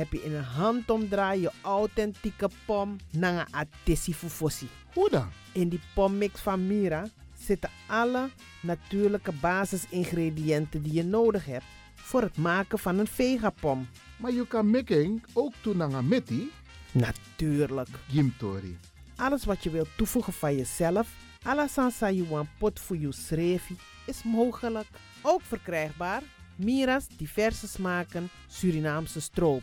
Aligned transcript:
heb 0.00 0.12
je 0.12 0.22
in 0.22 0.34
een 0.34 0.44
handomdraai 0.44 1.40
je 1.40 1.50
authentieke 1.62 2.48
pom 2.64 2.96
naar 3.10 3.48
atesi 3.50 4.14
fufosi. 4.14 4.68
Hoe 4.94 5.10
dan? 5.10 5.28
In 5.52 5.68
die 5.68 5.80
pommix 5.94 6.40
van 6.40 6.66
Mira 6.66 7.08
zitten 7.38 7.70
alle 7.86 8.30
natuurlijke 8.62 9.32
basisingrediënten 9.32 10.82
die 10.82 10.92
je 10.92 11.04
nodig 11.04 11.44
hebt 11.44 11.64
voor 11.94 12.22
het 12.22 12.36
maken 12.36 12.78
van 12.78 12.98
een 12.98 13.06
vegapom. 13.06 13.88
Maar 14.16 14.32
je 14.32 14.46
kan 14.46 14.70
making 14.70 15.24
ook 15.32 15.52
doen 15.60 15.82
aan 15.82 16.08
meti. 16.08 16.50
Natuurlijk. 16.92 17.88
Gimtori. 18.08 18.78
Alles 19.16 19.44
wat 19.44 19.62
je 19.62 19.70
wilt 19.70 19.96
toevoegen 19.96 20.32
van 20.32 20.56
jezelf, 20.56 21.08
alla 21.42 21.66
sansa 21.66 22.10
you 22.10 22.28
want 22.28 22.48
pot 22.58 22.80
voor 22.80 22.96
je 22.96 23.12
schreefie, 23.12 23.76
is 24.06 24.22
mogelijk. 24.22 24.86
Ook 25.22 25.42
verkrijgbaar 25.42 26.22
Mira's 26.56 27.06
diverse 27.16 27.68
smaken 27.68 28.28
Surinaamse 28.48 29.20
stroop. 29.20 29.62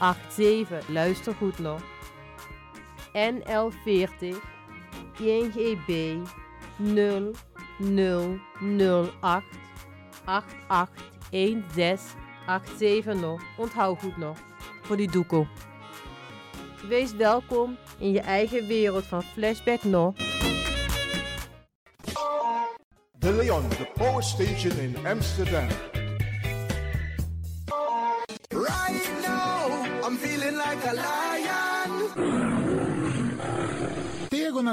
87. 0.00 0.88
Luister 0.88 1.34
goed 1.34 1.58
nog. 1.58 1.80
NL40 3.12 4.36
INGB 5.18 6.16
0008 6.78 9.44
881687 10.24 13.20
nog. 13.20 13.42
Onthoud 13.56 13.98
goed 13.98 14.16
nog. 14.16 14.38
Voor 14.82 14.96
die 14.96 15.10
doekoe. 15.10 15.46
Wees 16.88 17.12
welkom 17.12 17.76
in 17.98 18.12
je 18.12 18.20
eigen 18.20 18.66
wereld 18.66 19.06
van 19.06 19.22
Flashback 19.22 19.82
nog. 19.82 20.14
De 23.12 23.32
Leon, 23.32 23.68
the 23.68 23.86
power 23.94 24.22
station 24.22 24.78
in 24.78 25.06
Amsterdam. 25.06 25.68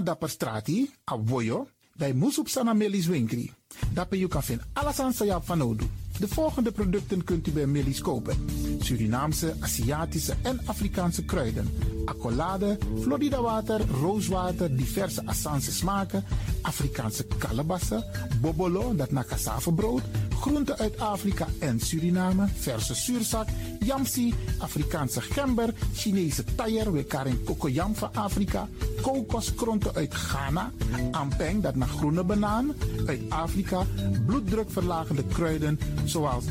Dapper 0.01 0.29
strati, 0.29 0.93
a 1.11 1.17
voyo, 1.25 1.67
bij 1.95 2.13
Moesop 2.13 2.47
Sana 2.47 2.73
Melis 2.73 3.05
Winkri. 3.05 3.53
Dapper 3.93 4.17
you 4.17 4.29
kan 4.29 4.43
vinden 4.43 4.65
alles 4.73 4.99
aan 4.99 5.13
Sayap 5.13 5.45
van 5.45 5.61
Odu. 5.61 5.85
De 6.19 6.27
volgende 6.27 6.71
producten 6.71 7.23
kunt 7.23 7.47
u 7.47 7.51
bij 7.51 7.67
Melis 7.67 8.01
kopen. 8.01 8.37
Surinaamse, 8.79 9.55
Aziatische 9.59 10.33
en 10.43 10.59
Afrikaanse 10.65 11.25
kruiden. 11.25 11.69
Accolade, 12.07 12.77
Florida 13.01 13.41
water, 13.41 13.81
rooswater, 14.01 14.69
diverse 14.75 15.21
Assange 15.25 15.71
smaken. 15.71 16.23
Afrikaanse 16.61 17.25
kalebassen, 17.37 18.03
bobolo, 18.41 18.95
dat 18.95 19.11
na 19.11 19.23
cassavebrood, 19.23 20.01
groenten 20.39 20.77
uit 20.77 20.99
Afrika 20.99 21.47
en 21.59 21.79
Suriname, 21.79 22.47
verse 22.55 22.95
zuurzak, 22.95 23.47
yamsi, 23.79 24.33
Afrikaanse 24.57 25.21
gember, 25.21 25.73
Chinese 25.93 26.43
taier, 26.55 26.91
wekaring 26.91 27.43
kokoyam 27.43 27.95
van 27.95 28.09
Afrika, 28.13 28.67
kokoskronten 29.01 29.95
uit 29.95 30.13
Ghana, 30.13 30.71
ampeng, 31.11 31.61
dat 31.63 31.75
naar 31.75 31.87
groene 31.87 32.23
banaan, 32.23 32.73
uit 33.05 33.21
Afrika, 33.29 33.85
bloeddrukverlagende 34.25 35.23
kruiden 35.23 35.79
zoals 36.05 36.45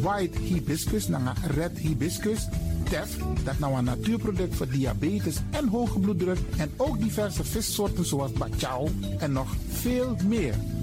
white 0.00 0.38
hibiscus, 0.38 1.08
naar 1.08 1.36
red 1.54 1.78
hibiscus, 1.78 2.48
tef, 2.82 3.16
dat 3.44 3.58
nou 3.58 3.78
een 3.78 3.84
natuurproduct 3.84 4.54
voor 4.54 4.68
diabetes 4.68 5.36
en 5.50 5.68
hoge 5.68 5.98
bloeddruk 5.98 6.38
en 6.56 6.70
ook 6.76 7.00
diverse 7.00 7.44
vissoorten 7.44 8.04
zoals 8.04 8.32
bachao 8.32 8.88
en 9.18 9.32
nog 9.32 9.54
veel 9.68 10.16
meer. 10.26 10.54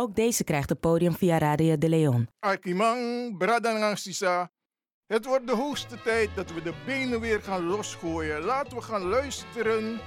Ook 0.00 0.14
deze 0.14 0.44
krijgt 0.44 0.68
het 0.68 0.80
podium 0.80 1.14
via 1.14 1.38
Radio 1.38 1.78
de 1.78 1.88
Leon. 1.88 2.28
Akimang, 2.38 3.36
Bradangang 3.38 3.98
Sisa. 3.98 4.50
Het 5.06 5.24
wordt 5.24 5.46
de 5.46 5.54
hoogste 5.54 6.02
tijd 6.02 6.28
dat 6.34 6.52
we 6.52 6.62
de 6.62 6.72
benen 6.86 7.20
weer 7.20 7.42
gaan 7.42 7.64
losgooien. 7.64 8.44
Laten 8.44 8.76
we 8.76 8.82
gaan 8.82 9.02
luisteren 9.02 10.00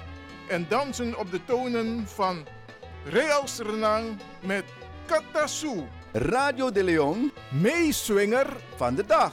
en 0.48 0.66
dansen 0.68 1.18
op 1.18 1.30
de 1.30 1.44
tonen 1.44 2.06
van 2.06 2.46
Real 3.04 3.46
Sernang 3.46 4.20
met 4.46 4.64
Katasu. 5.06 5.82
Radio 6.12 6.70
de 6.70 6.84
Leon, 6.84 7.32
meeswinger 7.52 8.56
van 8.76 8.94
de 8.94 9.06
dag. 9.06 9.32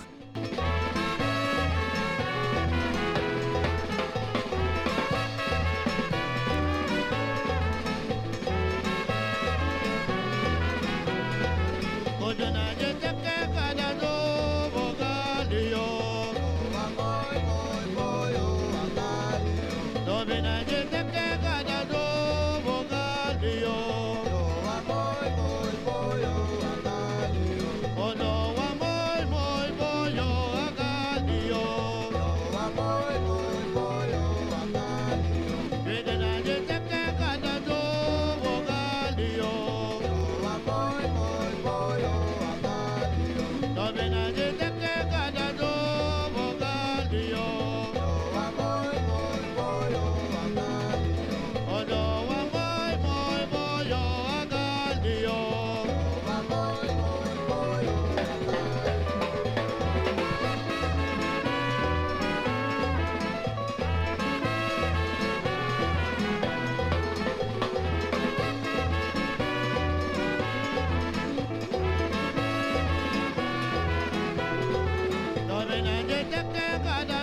Gada. 76.83 77.20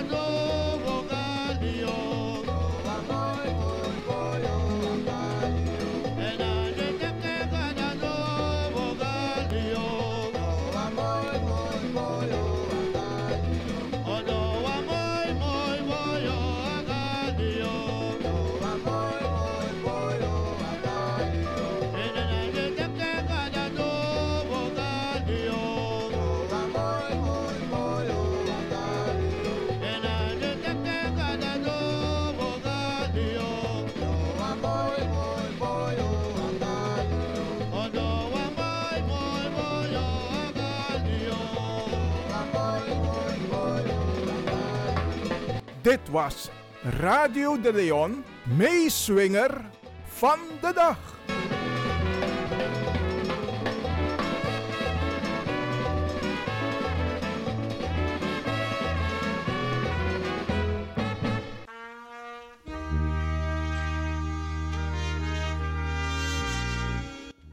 Dit 45.88 46.08
was 46.08 46.50
Radio 46.82 47.60
de 47.60 47.72
Leon, 47.72 48.24
meeswinger 48.56 49.64
van 50.04 50.38
de 50.60 50.72
dag. 50.74 51.16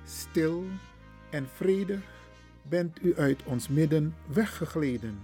Stil 0.04 0.64
en 1.30 1.48
vredig 1.54 2.02
bent 2.62 3.04
u 3.04 3.16
uit 3.18 3.44
ons 3.44 3.68
midden 3.68 4.16
weggegleden. 4.28 5.20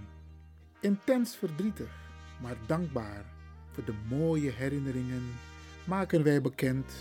Intens 0.80 1.36
verdrietig, 1.36 2.01
maar 2.42 2.56
dankbaar 2.66 3.24
voor 3.70 3.84
de 3.84 3.94
mooie 4.08 4.50
herinneringen 4.50 5.22
maken 5.84 6.22
wij 6.22 6.40
bekend 6.40 6.92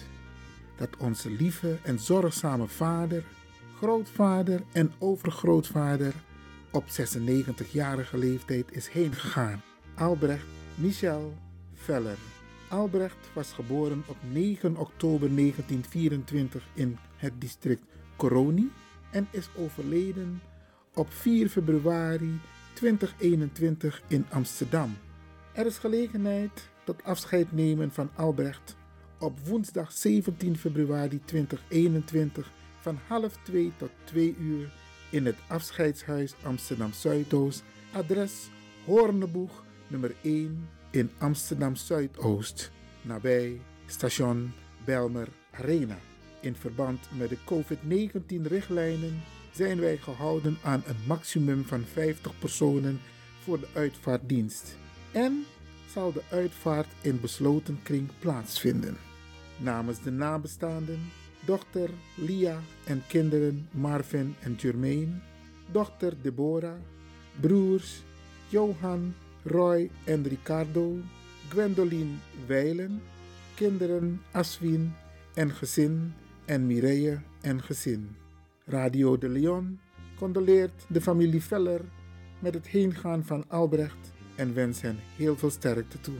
dat 0.76 0.98
onze 0.98 1.30
lieve 1.30 1.78
en 1.84 2.00
zorgzame 2.00 2.68
vader, 2.68 3.24
grootvader 3.78 4.64
en 4.72 4.92
overgrootvader 5.00 6.14
op 6.72 6.86
96-jarige 6.86 8.18
leeftijd 8.18 8.72
is 8.72 8.88
heengegaan. 8.88 9.62
Albrecht 9.96 10.46
Michel 10.76 11.34
Veller. 11.74 12.18
Albrecht 12.70 13.30
was 13.34 13.52
geboren 13.54 14.04
op 14.08 14.18
9 14.32 14.78
oktober 14.78 15.36
1924 15.36 16.68
in 16.74 16.98
het 17.16 17.42
district 17.42 17.84
Coroni 18.16 18.72
en 19.12 19.28
is 19.32 19.50
overleden 19.56 20.42
op 20.94 21.14
4 21.14 21.50
februari 21.50 22.40
2021 22.74 24.02
in 24.08 24.26
Amsterdam. 24.30 24.98
Er 25.54 25.66
is 25.66 25.78
gelegenheid 25.78 26.70
tot 26.84 27.04
afscheid 27.04 27.52
nemen 27.52 27.92
van 27.92 28.10
Albrecht 28.16 28.76
op 29.20 29.40
woensdag 29.40 29.92
17 29.92 30.58
februari 30.58 31.22
2021 31.26 32.52
van 32.80 33.00
half 33.08 33.38
2 33.44 33.72
tot 33.78 33.90
2 34.04 34.36
uur 34.40 34.72
in 35.10 35.26
het 35.26 35.36
afscheidshuis 35.48 36.34
Amsterdam 36.44 36.94
Zuidoost, 36.94 37.64
adres 37.94 38.50
Hoorneboeg 38.86 39.64
nummer 39.88 40.16
1 40.22 40.70
in 40.92 41.12
Amsterdam 41.18 41.76
Zuidoost, 41.76 42.72
nabij 43.02 43.62
station 43.86 44.54
Belmer 44.86 45.28
Arena. 45.52 45.98
In 46.40 46.56
verband 46.56 47.00
met 47.18 47.30
de 47.30 47.38
COVID-19-richtlijnen 47.46 49.22
zijn 49.52 49.80
wij 49.80 49.98
gehouden 49.98 50.58
aan 50.64 50.84
een 50.86 51.08
maximum 51.08 51.64
van 51.64 51.84
50 51.84 52.40
personen 52.40 53.00
voor 53.44 53.60
de 53.60 53.68
uitvaartdienst. 53.74 54.80
En 55.12 55.46
zal 55.94 56.12
de 56.12 56.22
uitvaart 56.30 56.88
in 57.02 57.20
besloten 57.22 57.80
kring 57.84 58.10
plaatsvinden. 58.20 58.98
Namens 59.58 60.02
de 60.02 60.12
nabestaanden, 60.12 61.00
dochter 61.46 61.90
Lia 62.16 62.60
en 62.84 63.04
kinderen 63.08 63.68
Marvin 63.72 64.36
en 64.40 64.56
Jermaine, 64.56 65.20
dochter 65.72 66.14
Deborah, 66.22 66.80
broers 67.40 68.04
Johan, 68.48 69.14
Roy 69.44 69.90
en 70.04 70.24
Ricardo, 70.24 70.98
Gwendoline 71.50 72.16
Weilen, 72.48 73.02
kinderen 73.56 74.22
Aswin 74.32 74.94
en 75.34 75.52
gezin 75.52 76.14
en 76.46 76.66
Mireille 76.66 77.22
en 77.42 77.62
gezin. 77.62 78.16
Radio 78.66 79.18
de 79.18 79.30
Leon 79.30 79.80
condoleert 80.16 80.86
de 80.88 81.02
familie 81.02 81.42
Veller 81.42 81.82
met 82.40 82.54
het 82.54 82.68
heengaan 82.68 83.26
van 83.26 83.46
Albrecht 83.48 84.11
en 84.36 84.54
wens 84.54 84.82
hen 84.82 85.00
heel 85.16 85.38
veel 85.38 85.50
sterkte 85.50 86.02
toe. 86.02 86.16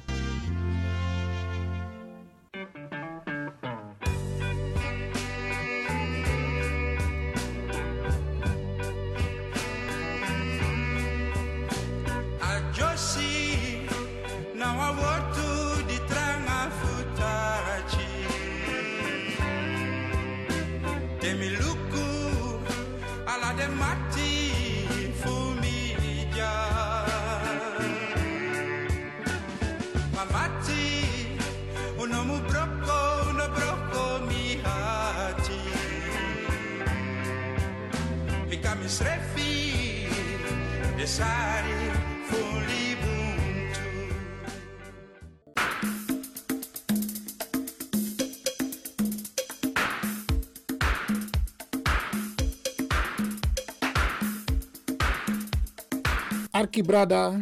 Arki 56.62 56.84
brada 56.86 57.42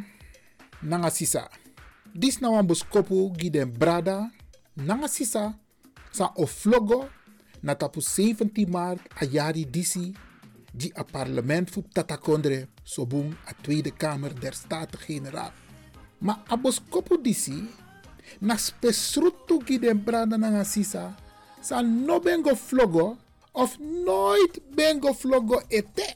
nanga 0.81 1.11
sisa. 1.11 1.49
Dis 2.15 2.39
na 2.39 2.55
wan 2.55 2.63
boskopu 2.63 3.17
gi 3.35 3.49
den 3.51 3.67
brada 3.67 4.31
nanga 4.87 5.07
sisa 5.11 5.43
sa 6.11 6.31
oflogo 6.43 7.09
na 7.61 7.75
tapu 7.75 7.99
17 7.99 8.63
maart 8.71 9.03
a 9.19 9.25
disi 9.51 10.15
di 10.71 10.87
a 10.95 11.03
parlement 11.03 11.67
fu 11.69 11.83
tatakondre 11.95 12.67
sobung 12.83 13.35
a 13.45 13.51
Tweede 13.61 13.91
Kamer 13.91 14.33
der 14.33 14.53
Staten-Generaal. 14.53 15.51
Ma 16.21 16.33
a 16.47 16.55
boskopu 16.55 17.17
disi 17.17 17.59
na 18.39 18.55
spesrutu 18.55 19.59
gi 19.67 19.79
den 19.79 19.99
brada 19.99 20.37
nanga 20.37 20.63
sisa 20.63 21.03
sa 21.61 21.81
no 21.81 22.19
bengo 22.19 22.55
flogo 22.55 23.17
of 23.53 23.77
nooit 24.05 24.63
bengo 24.75 25.13
flogo 25.13 25.59
ete. 25.69 26.07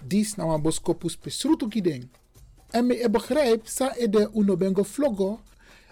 Dis 0.00 0.36
na 0.36 0.44
wan 0.46 0.62
boskopu 0.62 1.10
spesrutu 1.10 1.68
gi 1.68 1.82
den. 1.82 2.21
En 2.72 2.86
me 2.86 2.96
begrijp 3.10 3.66
sa 3.68 3.92
e 3.96 4.08
de 4.08 4.28
uno 4.32 4.56
bengo 4.56 4.84
flogo 4.84 5.40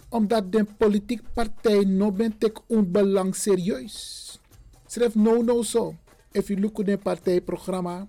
omdat 0.08 0.52
de 0.52 0.64
politiek 0.64 1.22
partij 1.32 1.84
no 1.84 2.10
ben 2.12 2.38
tek 2.38 2.58
un 2.66 2.90
belang 2.90 3.34
serieus. 3.36 4.38
Schrijf 4.86 5.14
no 5.14 5.42
no 5.42 5.62
so. 5.62 5.94
If 6.32 6.48
you 6.48 6.60
look 6.60 6.78
at 6.78 6.86
the 6.86 6.98
partijprogramma, 6.98 8.08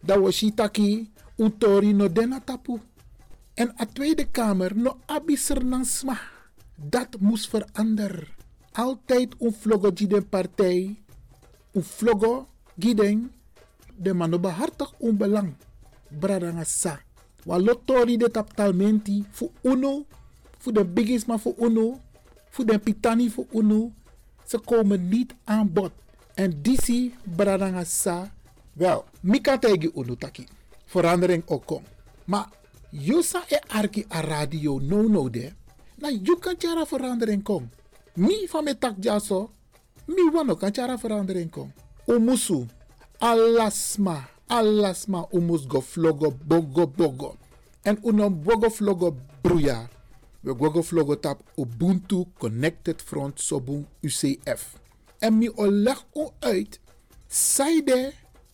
dat 0.00 0.18
was 0.18 0.36
shitaki 0.36 1.10
un 1.36 1.58
tori 1.58 1.92
no 1.92 2.08
dena 2.12 2.40
tapu. 2.40 2.80
En 3.54 3.72
a 3.80 3.86
Tweede 3.86 4.26
Kamer 4.30 4.76
no 4.76 4.98
abiser 5.06 5.64
nan 5.64 5.84
sma. 5.84 6.18
Dat 6.74 7.16
moest 7.20 7.48
veranderen. 7.48 8.28
Altijd 8.72 9.34
un 9.38 9.52
vlogo 9.52 9.92
die 9.92 10.06
de 10.06 10.22
partij, 10.22 11.02
un 11.72 11.82
vlogo 11.82 12.46
giden, 12.78 13.32
de 13.96 14.14
mano 14.14 14.38
behartig 14.38 14.92
un 14.98 15.16
belang. 15.16 15.54
Bradanga 17.44 17.52
sa. 17.52 17.52
Wa 17.52 17.58
lotori 17.58 18.16
de 18.16 18.28
taptalmenti 18.28 19.24
fu 19.30 19.50
uno, 19.62 20.04
fu 20.58 20.72
de 20.72 20.84
bigisma 20.84 21.38
fu 21.38 21.54
uno, 21.58 22.00
fu 22.50 22.64
de 22.64 22.78
pitani 22.78 23.28
fu 23.28 23.46
uno. 23.50 23.92
Ze 24.46 24.58
komen 24.58 25.08
niet 25.08 25.34
aan 25.44 25.72
bod. 25.72 25.92
En 26.34 26.62
disi 26.62 27.14
bradanga 27.24 27.84
sa, 27.84 28.32
wel, 28.72 29.04
mika 29.20 29.58
tegi 29.58 29.90
uno 29.94 30.16
taki. 30.16 30.46
Verandering 30.86 31.42
ook 31.46 31.66
kom. 31.66 31.82
Maar 32.24 32.48
yusa 32.90 33.44
e 33.48 33.60
arki 33.68 34.04
a 34.08 34.20
radio 34.20 34.78
no 34.78 35.02
no 35.08 35.28
de, 35.30 35.52
na 35.94 36.08
you 36.08 36.38
kan 36.38 36.54
chara 36.58 36.84
verandering 36.86 37.42
kom. 37.42 37.70
Mi 38.14 38.46
van 38.48 38.64
me 38.64 38.78
tak 38.78 38.94
jaso, 39.00 39.50
mi 40.06 40.30
wano 40.32 40.56
kan 40.56 40.72
chara 40.72 40.98
verandering 40.98 41.50
kom. 41.50 41.72
Umusu, 42.06 42.66
alasma, 43.18 44.28
alasma 44.54 45.26
umus 45.32 45.66
go 45.66 45.80
flogo 45.80 46.30
bogo 46.30 46.86
bogo. 46.86 47.36
En 47.82 47.98
uno 48.02 48.30
bogo 48.30 48.70
flogo 48.70 49.16
bruya. 49.42 49.88
We 50.40 50.54
gogo 50.54 50.82
flogo 50.82 51.16
tap 51.16 51.40
Ubuntu 51.56 52.26
Connected 52.38 53.02
Front 53.02 53.40
Sobun 53.40 53.86
UCF. 54.02 54.76
En 55.18 55.38
mi 55.38 55.48
oleg 55.48 56.04
o 56.12 56.32
uit, 56.38 56.80
saide 57.26 58.12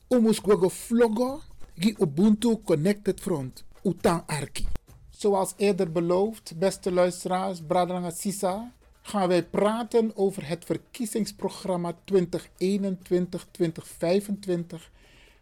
umus 0.08 0.38
gogo 0.38 0.68
flogo 0.68 1.42
gi 1.74 1.94
Ubuntu 1.98 2.62
Connected 2.64 3.20
Front 3.20 3.64
utang 3.82 4.22
arki. 4.26 4.66
Zoals 5.10 5.54
eerder 5.56 5.92
beloofd, 5.92 6.52
beste 6.56 6.92
luisteraars, 6.92 7.60
Bradrang 7.66 8.12
Sisa, 8.12 8.72
gaan 9.02 9.28
wij 9.28 9.42
praten 9.42 10.16
over 10.16 10.48
het 10.48 10.64
verkiezingsprogramma 10.64 11.94
2021-2025 12.12 12.14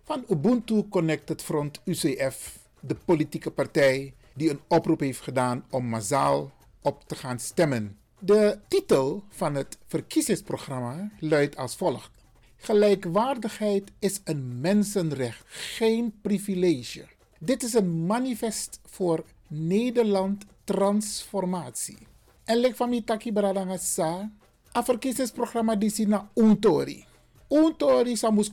van 0.09 0.25
Ubuntu 0.29 0.89
Connected 0.89 1.43
Front 1.43 1.81
UCF, 1.85 2.59
de 2.81 2.95
politieke 3.05 3.51
partij 3.51 4.15
die 4.35 4.51
een 4.51 4.61
oproep 4.69 5.01
heeft 5.01 5.21
gedaan 5.21 5.65
om 5.71 5.85
massaal 5.87 6.51
op 6.83 7.05
te 7.07 7.15
gaan 7.15 7.39
stemmen. 7.39 7.99
De 8.19 8.59
titel 8.69 9.23
van 9.29 9.55
het 9.55 9.79
verkiezingsprogramma 9.87 11.11
luidt 11.19 11.57
als 11.57 11.77
volgt: 11.77 12.11
Gelijkwaardigheid 12.57 13.91
is 13.99 14.21
een 14.25 14.61
mensenrecht, 14.61 15.45
geen 15.47 16.15
privilege. 16.23 17.07
Dit 17.39 17.63
is 17.63 17.75
een 17.75 18.07
manifest 18.07 18.81
voor 18.85 19.25
Nederland 19.47 20.45
transformatie. 20.65 21.99
En 22.45 22.57
lek 22.57 22.77
van 22.77 22.89
mi 22.89 23.05
taki 23.05 23.33
bradanga 23.33 23.77
sa, 23.77 24.31
a 24.77 24.85
verkiezingsprogramma 24.85 25.77
die 25.77 26.07
na 26.07 26.31
untori. 26.35 27.05
untori 27.49 28.17
samus 28.17 28.53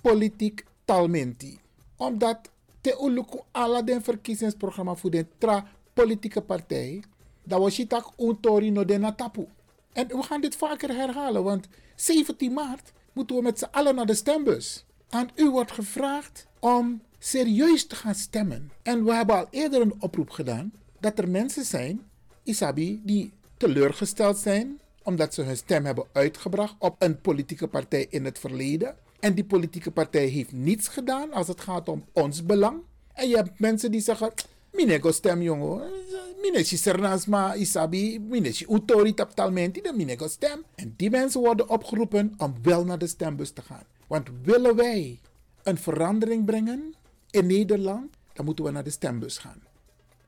politiek 0.00 0.64
Omdat 1.96 2.50
te 2.80 2.98
uluku 3.00 3.38
verkiezingsprogramma 4.02 4.94
voor 4.94 5.10
de 5.10 5.26
tra 5.38 5.66
politieke 5.92 6.40
partij, 6.40 7.02
dat 7.42 7.60
was 7.60 7.84
tak 7.88 8.12
untori 8.18 8.70
no 8.70 8.84
den 8.84 9.16
tapu. 9.16 9.46
En 9.92 10.06
we 10.06 10.22
gaan 10.22 10.40
dit 10.40 10.56
vaker 10.56 10.96
herhalen, 10.96 11.44
want 11.44 11.68
17 11.94 12.52
maart 12.52 12.92
moeten 13.12 13.36
we 13.36 13.42
met 13.42 13.58
z'n 13.58 13.68
allen 13.70 13.94
naar 13.94 14.06
de 14.06 14.14
stembus. 14.14 14.84
Aan 15.08 15.30
u 15.34 15.50
wordt 15.50 15.72
gevraagd 15.72 16.46
om 16.58 17.02
serieus 17.18 17.86
te 17.86 17.94
gaan 17.94 18.14
stemmen. 18.14 18.70
En 18.82 19.04
we 19.04 19.14
hebben 19.14 19.36
al 19.36 19.46
eerder 19.50 19.80
een 19.80 19.94
oproep 19.98 20.30
gedaan 20.30 20.72
dat 21.00 21.18
er 21.18 21.28
mensen 21.28 21.64
zijn, 21.64 22.00
Isabi, 22.42 23.00
die 23.04 23.32
teleurgesteld 23.56 24.38
zijn 24.38 24.80
omdat 25.02 25.34
ze 25.34 25.42
hun 25.42 25.56
stem 25.56 25.84
hebben 25.84 26.06
uitgebracht 26.12 26.74
op 26.78 26.96
een 26.98 27.20
politieke 27.20 27.66
partij 27.66 28.06
in 28.10 28.24
het 28.24 28.38
verleden. 28.38 28.96
En 29.20 29.34
die 29.34 29.44
politieke 29.44 29.90
partij 29.90 30.26
heeft 30.26 30.52
niets 30.52 30.88
gedaan 30.88 31.32
als 31.32 31.48
het 31.48 31.60
gaat 31.60 31.88
om 31.88 32.04
ons 32.12 32.44
belang. 32.44 32.80
En 33.12 33.28
je 33.28 33.36
hebt 33.36 33.60
mensen 33.60 33.90
die 33.90 34.00
zeggen, 34.00 34.32
minego 34.72 35.10
stem 35.10 35.42
jongen, 35.42 35.90
minesi 36.42 36.76
sernasma 36.76 37.54
isabi, 37.54 38.20
minesi 38.20 38.66
utori 38.68 39.14
taptalmenti, 39.14 39.80
de 39.80 39.92
minego 39.92 40.28
stem. 40.28 40.64
En 40.74 40.94
die 40.96 41.10
mensen 41.10 41.40
worden 41.40 41.68
opgeroepen 41.68 42.34
om 42.38 42.54
wel 42.62 42.84
naar 42.84 42.98
de 42.98 43.06
stembus 43.06 43.50
te 43.50 43.62
gaan. 43.62 43.84
Want 44.06 44.28
willen 44.42 44.76
wij 44.76 45.20
een 45.62 45.78
verandering 45.78 46.44
brengen 46.44 46.94
in 47.30 47.46
Nederland, 47.46 48.16
dan 48.32 48.44
moeten 48.44 48.64
we 48.64 48.70
naar 48.70 48.84
de 48.84 48.90
stembus 48.90 49.38
gaan. 49.38 49.62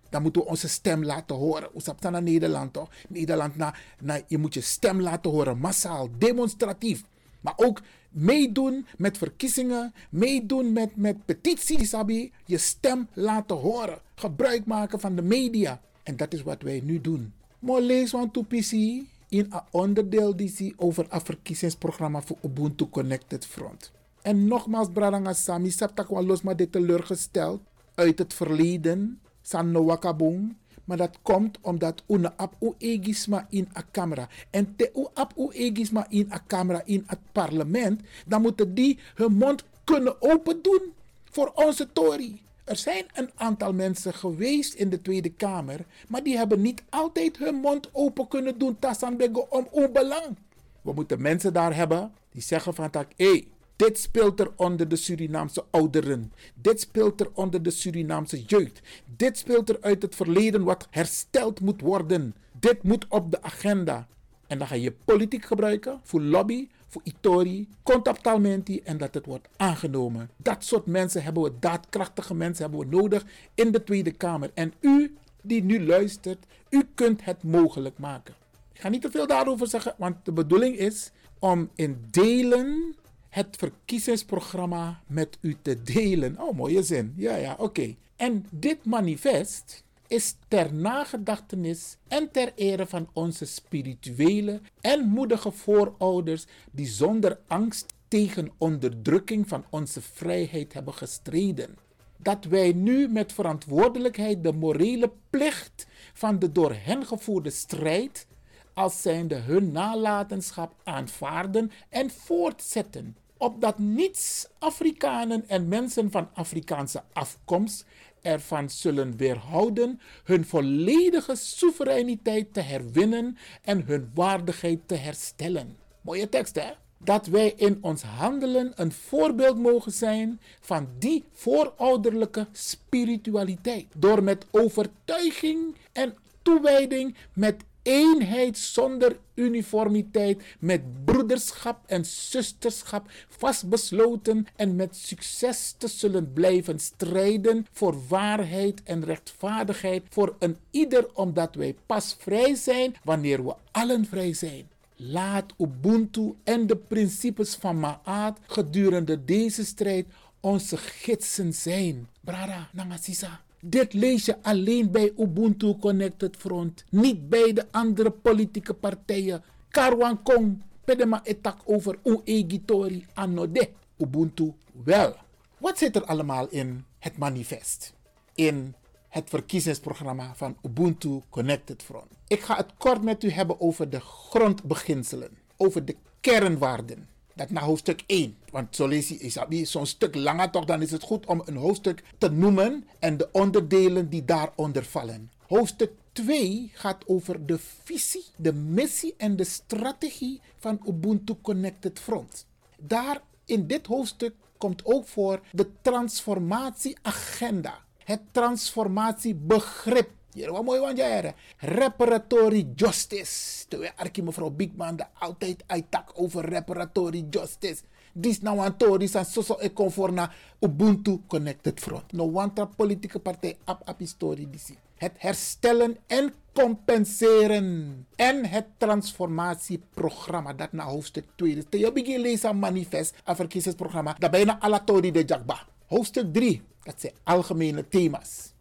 Dan 0.08 0.22
moeten 0.22 0.42
we 0.42 0.48
onze 0.48 0.68
stem 0.68 1.04
laten 1.04 1.36
horen. 1.36 1.68
Hoe 1.72 1.80
staat 1.80 2.00
naar 2.00 2.22
Nederland 2.22 2.72
toch? 2.72 2.90
Nederland, 3.08 3.56
na, 3.56 3.74
na, 4.00 4.20
je 4.26 4.38
moet 4.38 4.54
je 4.54 4.60
stem 4.60 5.00
laten 5.00 5.30
horen, 5.30 5.58
massaal, 5.58 6.08
demonstratief. 6.18 7.02
Maar 7.40 7.54
ook 7.56 7.80
meedoen 8.12 8.86
met 8.96 9.18
verkiezingen, 9.18 9.94
meedoen 10.10 10.72
met, 10.72 10.96
met 10.96 11.24
petities, 11.24 11.88
Sabi. 11.88 12.32
Je 12.44 12.58
stem 12.58 13.08
laten 13.12 13.56
horen. 13.56 13.98
Gebruik 14.14 14.64
maken 14.64 15.00
van 15.00 15.14
de 15.16 15.22
media. 15.22 15.80
En 16.02 16.16
dat 16.16 16.32
is 16.32 16.42
wat 16.42 16.62
wij 16.62 16.80
nu 16.84 17.00
doen. 17.00 17.32
Maar 17.58 17.80
lees 17.80 18.10
van 18.10 18.30
PC 18.30 18.72
in 18.72 19.06
een 19.28 19.60
onderdeel 19.70 20.36
die 20.36 20.74
over 20.76 21.06
het 21.08 21.22
verkiezingsprogramma 21.22 22.22
voor 22.22 22.36
Ubuntu 22.42 22.88
Connected 22.88 23.46
Front. 23.46 23.92
En 24.22 24.46
nogmaals, 24.46 24.88
Bradanga 24.92 25.32
Sami, 25.32 25.72
los 26.06 26.42
maar 26.42 26.56
dit 26.56 26.72
teleurgesteld 26.72 27.60
uit 27.94 28.18
het 28.18 28.34
verleden. 28.34 29.20
San 29.42 29.84
wakabong. 29.84 30.54
Maar 30.84 30.96
dat 30.96 31.18
komt 31.22 31.58
omdat 31.60 32.02
una 32.06 32.34
ap 32.36 32.54
u 32.60 32.72
egisma 32.78 33.46
in 33.50 33.68
a 33.76 33.82
camera. 33.90 34.28
En 34.50 34.76
te 34.76 34.90
u 34.96 35.06
ap 35.14 35.32
u 35.36 35.48
egisma 35.50 36.06
in 36.08 36.32
a 36.32 36.42
camera 36.46 36.82
in 36.84 37.04
het 37.06 37.18
parlement. 37.32 38.00
Dan 38.26 38.42
moeten 38.42 38.74
die 38.74 38.98
hun 39.14 39.32
mond 39.32 39.64
kunnen 39.84 40.22
open 40.22 40.62
doen 40.62 40.92
voor 41.24 41.52
onze 41.54 41.92
Tory. 41.92 42.40
Er 42.64 42.76
zijn 42.76 43.04
een 43.14 43.30
aantal 43.34 43.72
mensen 43.72 44.14
geweest 44.14 44.74
in 44.74 44.90
de 44.90 45.02
Tweede 45.02 45.30
Kamer. 45.30 45.84
Maar 46.08 46.22
die 46.22 46.36
hebben 46.36 46.60
niet 46.60 46.82
altijd 46.88 47.38
hun 47.38 47.54
mond 47.54 47.88
open 47.92 48.28
kunnen 48.28 48.58
doen. 48.58 48.78
Tassan 48.78 49.20
om 49.48 49.68
onbelang. 49.70 50.36
We 50.82 50.92
moeten 50.92 51.22
mensen 51.22 51.52
daar 51.52 51.76
hebben 51.76 52.12
die 52.32 52.42
zeggen 52.42 52.74
van 52.74 52.90
tak. 52.90 53.08
Hey, 53.16 53.48
dit 53.82 53.98
speelt 53.98 54.40
er 54.40 54.50
onder 54.56 54.88
de 54.88 54.96
Surinaamse 54.96 55.64
ouderen. 55.70 56.32
Dit 56.54 56.80
speelt 56.80 57.20
er 57.20 57.30
onder 57.34 57.62
de 57.62 57.70
Surinaamse 57.70 58.42
jeugd. 58.42 58.80
Dit 59.16 59.38
speelt 59.38 59.68
er 59.68 59.78
uit 59.80 60.02
het 60.02 60.14
verleden 60.14 60.64
wat 60.64 60.86
hersteld 60.90 61.60
moet 61.60 61.80
worden. 61.80 62.34
Dit 62.60 62.82
moet 62.82 63.06
op 63.08 63.30
de 63.30 63.42
agenda. 63.42 64.06
En 64.46 64.58
dan 64.58 64.66
ga 64.66 64.74
je 64.74 64.92
politiek 65.04 65.44
gebruiken 65.44 66.00
voor 66.02 66.20
lobby, 66.20 66.68
voor 66.88 67.00
itori, 67.04 67.68
contactalmenti 67.82 68.80
en 68.84 68.98
dat 68.98 69.14
het 69.14 69.26
wordt 69.26 69.48
aangenomen. 69.56 70.30
Dat 70.36 70.64
soort 70.64 70.86
mensen 70.86 71.22
hebben 71.22 71.42
we, 71.42 71.52
daadkrachtige 71.60 72.34
mensen 72.34 72.62
hebben 72.62 72.80
we 72.80 72.96
nodig 72.96 73.24
in 73.54 73.72
de 73.72 73.84
Tweede 73.84 74.12
Kamer. 74.12 74.50
En 74.54 74.72
u 74.80 75.16
die 75.40 75.62
nu 75.62 75.86
luistert, 75.86 76.44
u 76.70 76.82
kunt 76.94 77.24
het 77.24 77.42
mogelijk 77.42 77.98
maken. 77.98 78.34
Ik 78.72 78.80
ga 78.80 78.88
niet 78.88 79.02
te 79.02 79.10
veel 79.10 79.26
daarover 79.26 79.66
zeggen, 79.66 79.94
want 79.98 80.16
de 80.24 80.32
bedoeling 80.32 80.76
is 80.76 81.10
om 81.38 81.70
in 81.74 82.04
delen 82.10 82.94
het 83.32 83.56
verkiezingsprogramma 83.56 85.02
met 85.06 85.38
u 85.40 85.56
te 85.62 85.82
delen. 85.82 86.40
Oh, 86.40 86.56
mooie 86.56 86.82
zin. 86.82 87.12
Ja, 87.16 87.36
ja, 87.36 87.54
oké. 87.58 87.94
En 88.16 88.46
dit 88.50 88.84
manifest 88.84 89.84
is 90.06 90.36
ter 90.48 90.74
nagedachtenis 90.74 91.96
en 92.08 92.30
ter 92.30 92.52
ere 92.54 92.86
van 92.86 93.08
onze 93.12 93.44
spirituele 93.44 94.60
en 94.80 95.08
moedige 95.08 95.50
voorouders 95.50 96.44
die 96.70 96.86
zonder 96.86 97.38
angst 97.46 97.86
tegen 98.08 98.50
onderdrukking 98.58 99.48
van 99.48 99.64
onze 99.70 100.00
vrijheid 100.00 100.72
hebben 100.72 100.94
gestreden. 100.94 101.76
Dat 102.16 102.44
wij 102.44 102.72
nu 102.72 103.08
met 103.08 103.32
verantwoordelijkheid 103.32 104.42
de 104.42 104.52
morele 104.52 105.12
plicht 105.30 105.86
van 106.12 106.38
de 106.38 106.52
door 106.52 106.74
hen 106.74 107.06
gevoerde 107.06 107.50
strijd 107.50 108.26
als 108.74 109.02
zijnde 109.02 109.34
hun 109.34 109.72
nalatenschap 109.72 110.74
aanvaarden 110.84 111.72
en 111.88 112.10
voortzetten 112.10 113.16
opdat 113.42 113.78
niets 113.78 114.46
Afrikanen 114.58 115.48
en 115.48 115.68
mensen 115.68 116.10
van 116.10 116.28
Afrikaanse 116.34 117.02
afkomst 117.12 117.84
ervan 118.20 118.70
zullen 118.70 119.16
weerhouden 119.16 120.00
hun 120.24 120.44
volledige 120.44 121.34
soevereiniteit 121.36 122.54
te 122.54 122.60
herwinnen 122.60 123.36
en 123.62 123.84
hun 123.86 124.10
waardigheid 124.14 124.78
te 124.86 124.94
herstellen. 124.94 125.76
Mooie 126.00 126.28
tekst, 126.28 126.54
hè? 126.54 126.70
Dat 126.98 127.26
wij 127.26 127.52
in 127.56 127.78
ons 127.80 128.02
handelen 128.02 128.72
een 128.74 128.92
voorbeeld 128.92 129.58
mogen 129.58 129.92
zijn 129.92 130.40
van 130.60 130.88
die 130.98 131.24
voorouderlijke 131.32 132.46
spiritualiteit. 132.52 133.86
Door 133.96 134.22
met 134.22 134.46
overtuiging 134.50 135.76
en 135.92 136.14
toewijding 136.42 137.16
met 137.32 137.64
eenheid 137.82 138.58
zonder 138.58 139.18
uniformiteit, 139.34 140.42
met 140.58 141.04
broederschap 141.04 141.78
en 141.86 142.04
zusterschap 142.04 143.10
vastbesloten 143.28 144.46
en 144.56 144.76
met 144.76 144.96
succes 144.96 145.74
te 145.78 145.88
zullen 145.88 146.32
blijven 146.32 146.78
strijden 146.78 147.66
voor 147.72 148.06
waarheid 148.08 148.82
en 148.82 149.04
rechtvaardigheid 149.04 150.02
voor 150.08 150.36
een 150.38 150.56
ieder, 150.70 151.06
omdat 151.14 151.54
wij 151.54 151.76
pas 151.86 152.16
vrij 152.18 152.54
zijn 152.54 152.94
wanneer 153.04 153.44
we 153.44 153.54
allen 153.70 154.06
vrij 154.06 154.34
zijn. 154.34 154.70
Laat 154.96 155.52
Ubuntu 155.58 156.34
en 156.44 156.66
de 156.66 156.76
principes 156.76 157.54
van 157.54 157.80
Ma'at 157.80 158.38
gedurende 158.46 159.24
deze 159.24 159.64
strijd 159.64 160.06
onze 160.40 160.76
gidsen 160.76 161.52
zijn. 161.52 162.08
Brada, 162.20 162.68
Nangasisa. 162.72 163.40
Dit 163.64 163.92
lees 163.92 164.24
je 164.24 164.42
alleen 164.42 164.90
bij 164.90 165.12
Ubuntu 165.18 165.76
Connected 165.80 166.36
Front, 166.36 166.84
niet 166.90 167.28
bij 167.28 167.52
de 167.52 167.66
andere 167.70 168.10
politieke 168.10 168.74
partijen. 168.74 169.42
Karwan 169.68 170.22
Kong, 170.22 170.62
pedema 170.84 171.20
etak 171.24 171.60
over 171.64 171.98
Uegitori 172.04 173.06
anode. 173.14 173.70
Ubuntu 173.98 174.52
wel. 174.84 175.14
Wat 175.58 175.78
zit 175.78 175.96
er 175.96 176.04
allemaal 176.04 176.48
in 176.48 176.84
het 176.98 177.16
manifest? 177.18 177.92
In 178.34 178.74
het 179.08 179.28
verkiezingsprogramma 179.28 180.34
van 180.34 180.56
Ubuntu 180.62 181.20
Connected 181.30 181.82
Front. 181.82 182.10
Ik 182.26 182.40
ga 182.40 182.56
het 182.56 182.72
kort 182.78 183.02
met 183.02 183.24
u 183.24 183.30
hebben 183.30 183.60
over 183.60 183.90
de 183.90 184.00
grondbeginselen, 184.00 185.38
over 185.56 185.84
de 185.84 185.96
kernwaarden 186.20 187.08
dat 187.34 187.50
naar 187.50 187.62
hoofdstuk 187.62 188.04
1. 188.06 188.36
Want 188.50 188.76
zo 188.76 188.86
lees 188.86 189.08
je 189.08 189.64
zo'n 189.64 189.86
stuk 189.86 190.14
langer 190.14 190.50
toch, 190.50 190.64
dan 190.64 190.82
is 190.82 190.90
het 190.90 191.02
goed 191.02 191.26
om 191.26 191.42
een 191.44 191.56
hoofdstuk 191.56 192.02
te 192.18 192.30
noemen 192.30 192.86
en 192.98 193.16
de 193.16 193.28
onderdelen 193.32 194.08
die 194.08 194.24
daaronder 194.24 194.84
vallen. 194.84 195.30
Hoofdstuk 195.46 195.92
2 196.12 196.70
gaat 196.74 197.02
over 197.06 197.46
de 197.46 197.58
visie, 197.84 198.24
de 198.36 198.52
missie 198.52 199.14
en 199.16 199.36
de 199.36 199.44
strategie 199.44 200.40
van 200.58 200.80
Ubuntu 200.86 201.34
Connected 201.42 201.98
Front. 201.98 202.46
Daar 202.78 203.20
in 203.44 203.66
dit 203.66 203.86
hoofdstuk 203.86 204.34
komt 204.56 204.84
ook 204.84 205.06
voor 205.08 205.40
de 205.50 205.70
transformatieagenda, 205.82 207.78
het 208.04 208.20
transformatiebegrip 208.30 210.10
hier, 210.32 210.52
wat 210.52 210.64
mooi 210.64 210.80
want 210.80 210.96
jij 210.96 211.34
Reparatory 211.58 212.68
justice. 212.74 213.64
Terwijl 213.68 213.92
Arki 213.96 214.22
mevrouw 214.22 214.50
Bigman 214.50 214.96
de 214.96 215.04
altijd 215.18 215.64
uittak 215.66 216.10
over 216.14 216.44
reparatory 216.44 217.26
justice. 217.30 217.82
Dis 218.12 218.42
nou 218.44 218.60
aan 218.60 218.76
Tori 218.76 219.08
san 219.08 219.24
soso 219.24 219.56
e 219.60 219.72
conform 219.72 220.14
na 220.14 220.28
Ubuntu 220.60 221.22
Connected 221.26 221.80
Front. 221.80 222.12
No 222.12 222.28
wanta 222.30 222.66
politieke 222.68 223.18
partij 223.18 223.56
ap 223.64 223.80
ap 223.88 223.98
historie 223.98 224.50
disi. 224.50 224.76
Het 224.96 225.12
herstellen 225.18 225.96
en 226.06 226.34
compenseren. 226.52 228.06
En 228.16 228.44
het 228.44 228.66
transformatieprogramma 228.76 230.52
dat 230.52 230.72
na 230.72 230.84
hoofdstuk 230.84 231.24
2 231.36 231.56
is. 231.56 231.64
Je 231.80 231.92
begin 231.92 232.20
lezen 232.20 232.58
manifest, 232.58 233.14
een 233.24 233.36
verkiezingsprogramma. 233.36 234.16
Dat 234.18 234.30
bijna 234.30 234.60
alle 234.60 234.84
Tori 234.84 235.10
de 235.10 235.22
Jakba. 235.26 235.66
Hoofdstuk 235.86 236.32
3, 236.32 236.62
dat 236.82 237.00
zijn 237.00 237.12
algemene 237.22 237.88
thema's. 237.88 238.51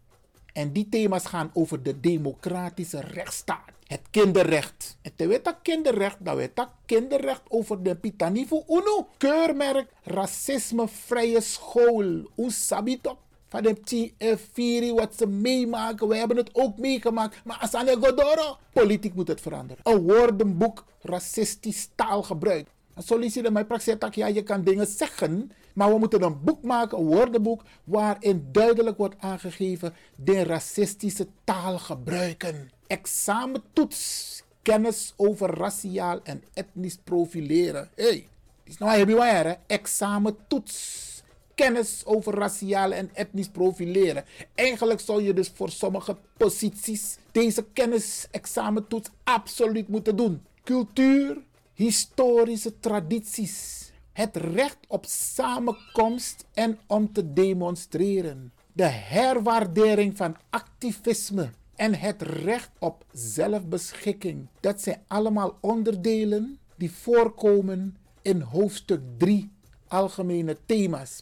En 0.52 0.72
die 0.72 0.88
thema's 0.88 1.26
gaan 1.26 1.50
over 1.52 1.82
de 1.82 2.00
democratische 2.00 3.00
rechtsstaat, 3.00 3.70
het 3.86 4.00
kinderrecht. 4.10 4.96
En 5.02 5.12
te 5.16 5.26
weten 5.26 5.56
kinderrecht, 5.62 6.16
dat 6.18 6.36
weet 6.36 6.56
dat 6.56 6.68
kinderrecht 6.86 7.42
over 7.48 7.82
de 7.82 7.96
Pitanifu 7.96 8.62
Uno. 8.68 9.08
Keurmerk 9.16 9.86
racismevrije 10.02 11.40
school. 11.40 12.30
Hoe 12.34 12.50
sabito? 12.50 13.18
Van 13.48 13.62
de 13.62 13.76
TF4, 13.76 14.94
wat 14.94 15.14
ze 15.16 15.26
meemaken. 15.26 16.08
We 16.08 16.16
hebben 16.16 16.36
het 16.36 16.50
ook 16.52 16.78
meegemaakt. 16.78 17.44
Maar 17.44 17.58
Asane 17.60 17.96
Godoro, 18.00 18.56
politiek 18.72 19.14
moet 19.14 19.28
het 19.28 19.40
veranderen. 19.40 19.82
Een 19.92 20.02
woordenboek 20.02 20.84
racistisch 21.00 21.88
taalgebruik. 21.94 22.68
Een 22.94 23.02
solliciteer 23.02 23.52
mijn 23.52 23.66
praxis 23.66 23.96
ja, 24.10 24.26
je 24.26 24.42
kan 24.42 24.64
dingen 24.64 24.86
zeggen, 24.86 25.52
maar 25.74 25.92
we 25.92 25.98
moeten 25.98 26.22
een 26.22 26.42
boek 26.42 26.62
maken, 26.62 26.98
een 26.98 27.04
woordenboek, 27.04 27.62
waarin 27.84 28.48
duidelijk 28.52 28.96
wordt 28.96 29.14
aangegeven 29.18 29.94
de 30.16 30.42
racistische 30.42 31.26
taal 31.44 31.78
gebruiken. 31.78 32.70
Examentoets, 32.86 34.42
kennis 34.62 35.14
over 35.16 35.50
raciaal 35.50 36.20
en 36.22 36.42
etnisch 36.54 36.98
profileren. 37.04 37.90
Hé, 37.94 38.04
hey, 38.04 38.28
is 38.64 38.78
nou 38.78 38.96
hebben 38.96 39.16
we 39.16 39.56
Examentoets 39.66 41.10
kennis 41.54 42.02
over 42.04 42.34
raciale 42.34 42.94
en 42.94 43.10
etnisch 43.12 43.48
profileren. 43.48 44.24
Eigenlijk 44.54 45.00
zou 45.00 45.22
je 45.22 45.34
dus 45.34 45.52
voor 45.54 45.70
sommige 45.70 46.16
posities 46.36 47.18
deze 47.32 47.64
kennisexamentoets 47.72 49.10
absoluut 49.24 49.88
moeten 49.88 50.16
doen. 50.16 50.42
Cultuur, 50.64 51.42
historische 51.82 52.78
tradities, 52.78 53.90
het 54.12 54.36
recht 54.36 54.78
op 54.88 55.04
samenkomst 55.08 56.44
en 56.52 56.78
om 56.86 57.12
te 57.12 57.32
demonstreren, 57.32 58.52
de 58.72 58.84
herwaardering 58.84 60.16
van 60.16 60.36
activisme 60.50 61.50
en 61.76 61.94
het 61.94 62.22
recht 62.22 62.70
op 62.78 63.04
zelfbeschikking. 63.12 64.48
Dat 64.60 64.80
zijn 64.80 65.02
allemaal 65.06 65.58
onderdelen 65.60 66.58
die 66.76 66.92
voorkomen 66.92 67.96
in 68.22 68.40
hoofdstuk 68.40 69.00
3 69.18 69.50
algemene 69.88 70.56
thema's. 70.66 71.20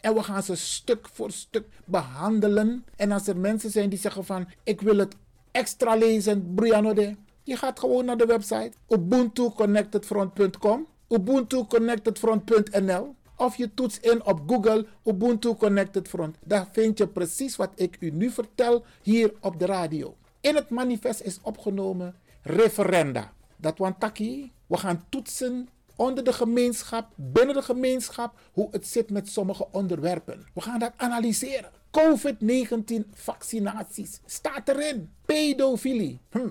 En 0.00 0.14
we 0.14 0.22
gaan 0.22 0.42
ze 0.42 0.56
stuk 0.56 1.08
voor 1.12 1.30
stuk 1.30 1.66
behandelen. 1.84 2.84
En 2.96 3.12
als 3.12 3.26
er 3.26 3.36
mensen 3.36 3.70
zijn 3.70 3.88
die 3.88 3.98
zeggen 3.98 4.24
van 4.24 4.48
ik 4.64 4.80
wil 4.80 4.98
het 4.98 5.14
extra 5.50 5.94
lezen, 5.94 6.54
Brianode. 6.54 7.16
Je 7.42 7.56
gaat 7.56 7.78
gewoon 7.78 8.04
naar 8.04 8.16
de 8.16 8.26
website 8.26 8.72
ubuntuconnectedfront.com, 8.88 10.86
ubuntuconnectedfront.nl 11.08 13.14
of 13.40 13.56
je 13.56 13.74
toetst 13.74 14.04
in 14.04 14.24
op 14.24 14.40
Google 14.46 14.86
Ubuntu 15.04 15.54
Connected 15.54 16.08
Front. 16.08 16.36
Daar 16.44 16.68
vind 16.72 16.98
je 16.98 17.06
precies 17.06 17.56
wat 17.56 17.70
ik 17.74 17.96
u 18.00 18.10
nu 18.10 18.30
vertel 18.30 18.84
hier 19.02 19.32
op 19.40 19.58
de 19.58 19.66
radio. 19.66 20.16
In 20.40 20.54
het 20.54 20.70
manifest 20.70 21.20
is 21.20 21.38
opgenomen 21.42 22.14
referenda. 22.42 23.32
Dat 23.56 23.78
wantaki, 23.78 24.52
we 24.66 24.76
gaan 24.76 25.04
toetsen 25.08 25.68
onder 25.96 26.24
de 26.24 26.32
gemeenschap, 26.32 27.08
binnen 27.14 27.54
de 27.54 27.62
gemeenschap, 27.62 28.38
hoe 28.52 28.68
het 28.70 28.86
zit 28.86 29.10
met 29.10 29.28
sommige 29.28 29.66
onderwerpen. 29.70 30.46
We 30.54 30.60
gaan 30.60 30.78
dat 30.78 30.92
analyseren. 30.96 31.70
COVID-19 31.90 33.06
vaccinaties 33.12 34.20
staat 34.26 34.68
erin. 34.68 35.10
Pedofilie, 35.24 36.18
hm, 36.30 36.48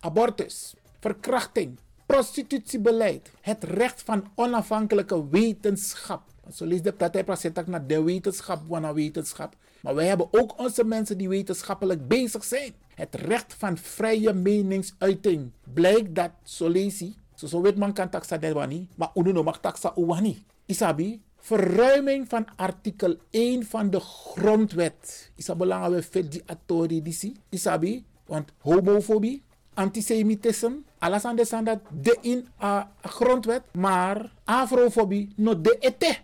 abortus, 0.00 0.74
verkrachting, 1.00 1.78
prostitutiebeleid, 2.06 3.30
het 3.40 3.64
recht 3.64 4.02
van 4.02 4.24
onafhankelijke 4.34 5.28
wetenschap. 5.28 6.22
Zo 6.54 6.64
lees 6.64 6.82
de 6.82 6.94
dat 6.96 7.12
hij 7.12 7.24
naar 7.66 7.86
de 7.86 8.02
wetenschap, 8.02 8.62
van 8.68 8.94
wetenschap. 8.94 9.56
Maar 9.80 9.94
wij 9.94 10.06
hebben 10.06 10.28
ook 10.30 10.58
onze 10.58 10.84
mensen 10.84 11.18
die 11.18 11.28
wetenschappelijk 11.28 12.08
bezig 12.08 12.44
zijn. 12.44 12.74
Het 12.94 13.14
recht 13.14 13.54
van 13.54 13.78
vrije 13.78 14.32
meningsuiting. 14.32 15.50
Blijkt 15.74 16.14
dat, 16.14 16.30
zo 16.42 16.68
lees 16.68 16.98
je, 16.98 17.12
zo 17.34 17.60
weet 17.60 17.76
man 17.76 17.92
kan 17.92 18.10
taxa 18.10 18.38
wani, 18.38 18.88
maar 18.94 19.10
uno 19.14 19.42
mag 19.42 19.60
taxa 19.60 19.92
uwani. 19.96 20.44
Isabi, 20.66 21.22
verruiming 21.44 22.28
van 22.28 22.46
artikel 22.56 23.16
1 23.30 23.66
van 23.66 23.90
de 23.90 24.00
grondwet. 24.00 25.30
Isa 25.36 25.54
belangrijk 25.54 25.94
we 25.94 26.02
vet 26.10 26.32
die 26.32 26.42
atori. 26.46 27.02
Isabi, 27.48 28.04
want 28.26 28.52
homofobie, 28.58 29.42
antisemitisme, 29.74 30.80
alles 30.98 31.24
aan 31.24 31.36
de 31.36 31.60
dat 31.64 31.80
de 32.02 32.18
in 32.20 32.48
a 32.62 32.90
grondwet, 33.02 33.62
maar 33.72 34.32
afrofobie 34.44 35.32
no 35.36 35.60
de 35.60 35.76
ete. 35.80 36.16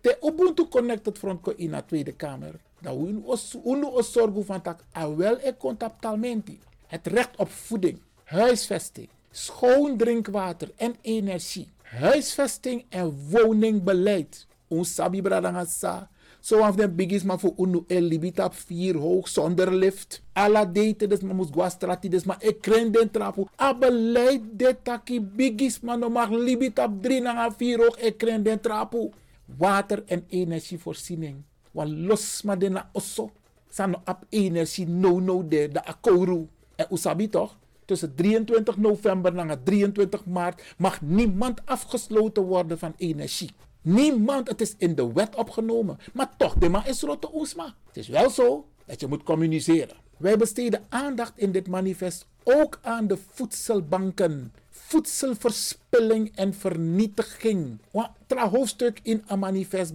De 0.00 0.18
Ubuntu 0.22 0.68
Connected 0.68 1.18
Front 1.18 1.40
ko 1.40 1.52
in 1.56 1.70
de 1.70 1.84
Tweede 1.84 2.12
Kamer. 2.12 2.54
Dat 2.80 2.96
we 2.96 3.20
ons 3.24 4.12
zorgen 4.12 4.44
van 4.44 4.62
a 4.96 5.16
wel 5.16 5.38
e 5.40 5.56
contactalmenti. 5.56 6.58
Het 6.86 7.06
recht 7.06 7.36
op 7.36 7.50
voeding, 7.50 8.00
huisvesting, 8.24 9.08
schoon 9.30 9.96
drinkwater 9.96 10.70
en 10.76 10.94
energie, 11.02 11.68
huisvesting 11.82 12.84
en 12.88 13.28
woningbeleid. 13.30 14.46
Ons 14.68 14.94
sabi 14.94 15.22
bradangasa. 15.22 16.08
Zo 16.40 16.60
af 16.62 16.76
de 16.76 16.88
bigis 16.88 17.22
maar 17.22 17.38
voor 17.38 17.52
unu 17.56 17.84
el 17.86 18.02
libita 18.02 18.50
vier 18.52 18.96
hoog 18.96 19.28
zonder 19.28 19.72
lift. 19.74 20.22
Alla 20.32 20.64
date 20.64 21.06
des 21.06 21.22
ma 21.22 21.34
mus 21.34 21.50
guastrati 21.50 22.08
des 22.08 22.24
ma 22.24 22.36
ik 22.40 22.60
kren 22.60 22.92
den 22.92 23.10
trapu. 23.10 23.46
A 23.60 23.74
beleid 23.74 24.42
de 24.56 24.76
taki 24.82 25.20
bigis 25.20 25.80
maar 25.80 25.98
no 25.98 26.08
mag 26.08 26.30
libita 26.30 26.88
drie 27.00 27.20
na 27.20 27.50
vier 27.50 27.78
hoog 27.78 27.98
ik 27.98 28.18
kren 28.18 28.42
den 28.42 28.60
trapu. 28.60 29.10
Water 29.58 30.02
en 30.06 30.24
energievoorziening. 30.28 31.42
Wan 31.72 32.06
los 32.06 32.42
ma 32.42 32.56
de 32.56 32.68
na 32.68 32.88
osso. 32.92 33.30
San 33.70 33.90
no 33.90 34.00
ap 34.04 34.24
energie 34.30 34.86
no 34.86 35.18
no 35.20 35.42
de 35.42 35.68
de 35.68 35.84
akoru. 35.84 36.46
En 36.76 36.86
usabi 36.90 37.28
toch? 37.28 37.56
tussen 37.88 38.14
23 38.14 38.76
november 38.76 39.36
en 39.36 39.62
23 39.64 40.24
maart 40.24 40.74
mag 40.78 41.00
niemand 41.00 41.60
afgesloten 41.64 42.42
worden 42.42 42.78
van 42.78 42.94
energie. 42.96 43.50
Niemand, 43.88 44.48
het 44.48 44.60
is 44.60 44.74
in 44.78 44.94
de 44.94 45.12
wet 45.12 45.34
opgenomen. 45.34 45.98
Maar 46.12 46.36
toch, 46.36 46.58
man 46.68 46.86
is 46.86 47.02
rotte 47.02 47.30
oesma. 47.34 47.74
Het 47.86 47.96
is 47.96 48.08
wel 48.08 48.30
zo 48.30 48.66
dat 48.86 49.00
je 49.00 49.06
moet 49.06 49.22
communiceren. 49.22 49.96
Wij 50.16 50.36
besteden 50.36 50.84
aandacht 50.88 51.32
in 51.38 51.52
dit 51.52 51.68
manifest 51.68 52.26
ook 52.44 52.78
aan 52.82 53.06
de 53.06 53.18
voedselbanken. 53.32 54.52
Voedselverspilling 54.70 56.36
en 56.36 56.54
vernietiging. 56.54 57.78
Het 58.26 58.38
hoofdstuk 58.38 59.00
in 59.02 59.22
een 59.26 59.38
manifest 59.38 59.92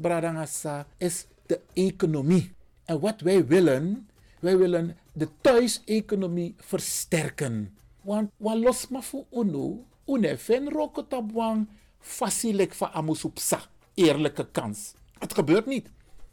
is 0.97 1.25
de 1.45 1.60
economie. 1.73 2.53
En 2.86 2.99
wat 2.99 3.21
wij 3.21 3.47
willen, 3.47 4.10
wij 4.39 4.58
willen 4.58 4.97
de 5.13 5.27
thuiseconomie 5.41 6.56
versterken. 6.58 7.77
Want 8.01 8.29
wan 8.38 8.60
los 8.60 8.88
ma 8.88 9.01
fu 9.01 9.23
unu, 9.32 9.84
une 10.06 10.38
fen 10.38 10.69
roko 10.69 11.08
tabwang, 11.08 11.67
facilik 11.99 12.73
fa 12.73 12.91
amusupsa. 12.91 13.71
Eerlijke 13.93 14.47
kans. 14.51 14.93
Het 15.19 15.34
gebeurt 15.34 15.65
niet. 15.65 15.89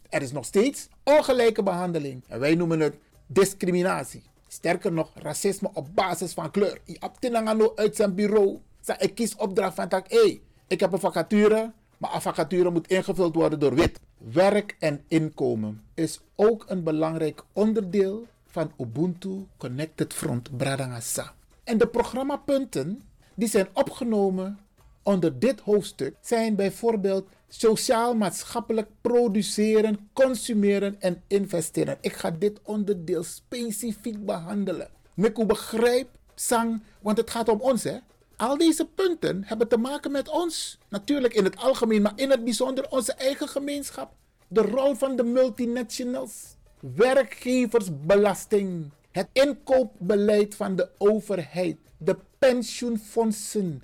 Er 0.09 0.23
is 0.23 0.33
nog 0.33 0.45
steeds 0.45 0.89
ongelijke 1.03 1.63
behandeling. 1.63 2.23
En 2.29 2.41
wij 2.41 2.55
noemen 2.55 2.81
het 2.81 2.97
discriminatie. 3.27 4.23
Sterker 4.49 4.93
nog, 4.93 5.11
racisme 5.15 5.71
op 5.73 5.89
basis 5.95 6.33
van 6.33 6.51
kleur. 6.51 6.81
Je 6.85 6.97
hebt 6.99 7.79
uit 7.79 7.97
zijn 7.97 8.15
bureau. 8.15 8.59
Ik 8.99 9.15
kies 9.15 9.37
opdracht 9.37 9.75
van 9.75 9.89
tak, 9.89 10.11
hey, 10.11 10.41
ik 10.67 10.81
heb 10.81 10.93
een 10.93 11.01
vacature, 11.01 11.73
maar 11.99 12.15
een 12.15 12.21
vacature 12.21 12.71
moet 12.71 12.89
ingevuld 12.89 13.35
worden 13.35 13.61
door 13.61 13.75
wit. 13.75 14.01
Werk 14.19 14.77
en 14.79 15.05
inkomen 15.09 15.83
is 15.95 16.21
ook 16.35 16.65
een 16.69 16.83
belangrijk 16.83 17.45
onderdeel 17.53 18.27
van 18.47 18.73
Ubuntu 18.79 19.47
Connected 19.57 20.13
Front 20.13 20.57
Bradangasa. 20.57 21.35
En 21.65 21.79
de 21.79 21.87
programmapunten 21.87 23.03
die 23.35 23.49
zijn 23.49 23.69
opgenomen 23.73 24.59
onder 25.03 25.39
dit 25.39 25.61
hoofdstuk 25.61 26.15
zijn 26.21 26.57
bijvoorbeeld 26.57 27.29
sociaal-maatschappelijk 27.49 28.89
produceren, 29.01 30.11
consumeren 30.13 31.01
en 31.01 31.23
investeren. 31.27 31.99
Ik 32.01 32.13
ga 32.13 32.31
dit 32.31 32.61
onderdeel 32.63 33.23
specifiek 33.23 34.25
behandelen. 34.25 34.89
Miku 35.15 35.47
begrijp, 35.47 36.09
sang, 36.35 36.83
want 37.01 37.17
het 37.17 37.31
gaat 37.31 37.49
om 37.49 37.61
ons 37.61 37.83
hè. 37.83 37.97
Al 38.37 38.59
deze 38.59 38.85
punten 38.85 39.45
hebben 39.45 39.69
te 39.69 39.77
maken 39.77 40.11
met 40.11 40.29
ons. 40.29 40.79
Natuurlijk 40.89 41.35
in 41.35 41.45
het 41.45 41.57
algemeen, 41.57 42.03
maar 42.03 42.13
in 42.17 42.31
het 42.31 42.45
bijzonder 42.45 42.91
onze 42.91 43.13
eigen 43.13 43.49
gemeenschap. 43.49 44.13
De 44.49 44.61
rol 44.61 44.95
van 44.95 45.17
de 45.17 45.23
multinationals. 45.23 46.57
Werkgeversbelasting. 46.81 48.91
Het 49.11 49.29
inkoopbeleid 49.33 50.55
van 50.55 50.77
de 50.77 50.89
overheid, 50.99 51.77
de 51.99 52.17
pensioenfondsen. 52.39 53.83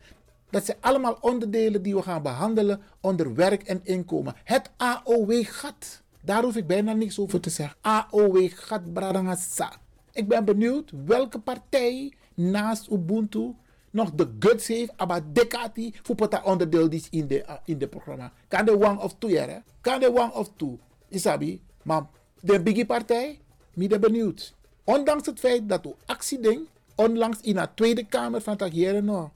Dat 0.51 0.65
zijn 0.65 0.77
allemaal 0.81 1.19
onderdelen 1.21 1.83
die 1.83 1.95
we 1.95 2.03
gaan 2.03 2.23
behandelen 2.23 2.83
onder 3.01 3.35
werk 3.35 3.63
en 3.63 3.81
inkomen. 3.83 4.35
Het 4.45 4.71
AOW-gat. 4.77 6.03
Daar 6.23 6.43
hoef 6.43 6.57
ik 6.57 6.67
bijna 6.67 6.93
niks 6.93 7.19
over 7.19 7.41
te 7.41 7.51
zeggen. 7.51 7.77
AOW-gat 7.81 8.93
Bradangasa. 8.93 9.73
Ik 10.13 10.29
ben 10.29 10.45
benieuwd 10.45 10.93
welke 11.05 11.39
partij 11.39 12.13
naast 12.35 12.91
Ubuntu 12.91 13.55
nog 13.91 14.11
de 14.13 14.29
guts 14.39 14.67
heeft, 14.67 14.93
aber 14.97 15.33
dekati, 15.33 15.95
voor 16.03 16.17
dat 16.17 16.45
onderdeel 16.45 16.89
is 16.89 17.09
in 17.11 17.27
de, 17.27 17.43
uh, 17.43 17.53
in 17.65 17.79
de 17.79 17.89
programma. 17.89 18.33
Kan 18.49 18.65
de 18.65 18.73
one 18.73 19.01
of 19.01 19.15
two, 19.19 19.31
hè? 19.31 19.59
Kan 19.81 20.01
de 20.01 20.09
one 20.09 20.33
of 20.33 20.51
two. 20.57 20.79
Isabi, 21.09 21.63
maar 21.83 22.07
de 22.41 22.63
biggie 22.63 22.87
partij, 22.87 23.41
ben 23.75 24.01
benieuwd. 24.01 24.55
Ondanks 24.85 25.27
het 25.27 25.39
feit 25.39 25.69
dat 25.69 25.87
u 25.87 25.95
actie 26.07 26.69
onlangs 26.95 27.41
in 27.41 27.55
de 27.55 27.69
Tweede 27.75 28.05
Kamer 28.05 28.41
van 28.41 28.57
Tagieren 28.57 29.05
no. 29.05 29.33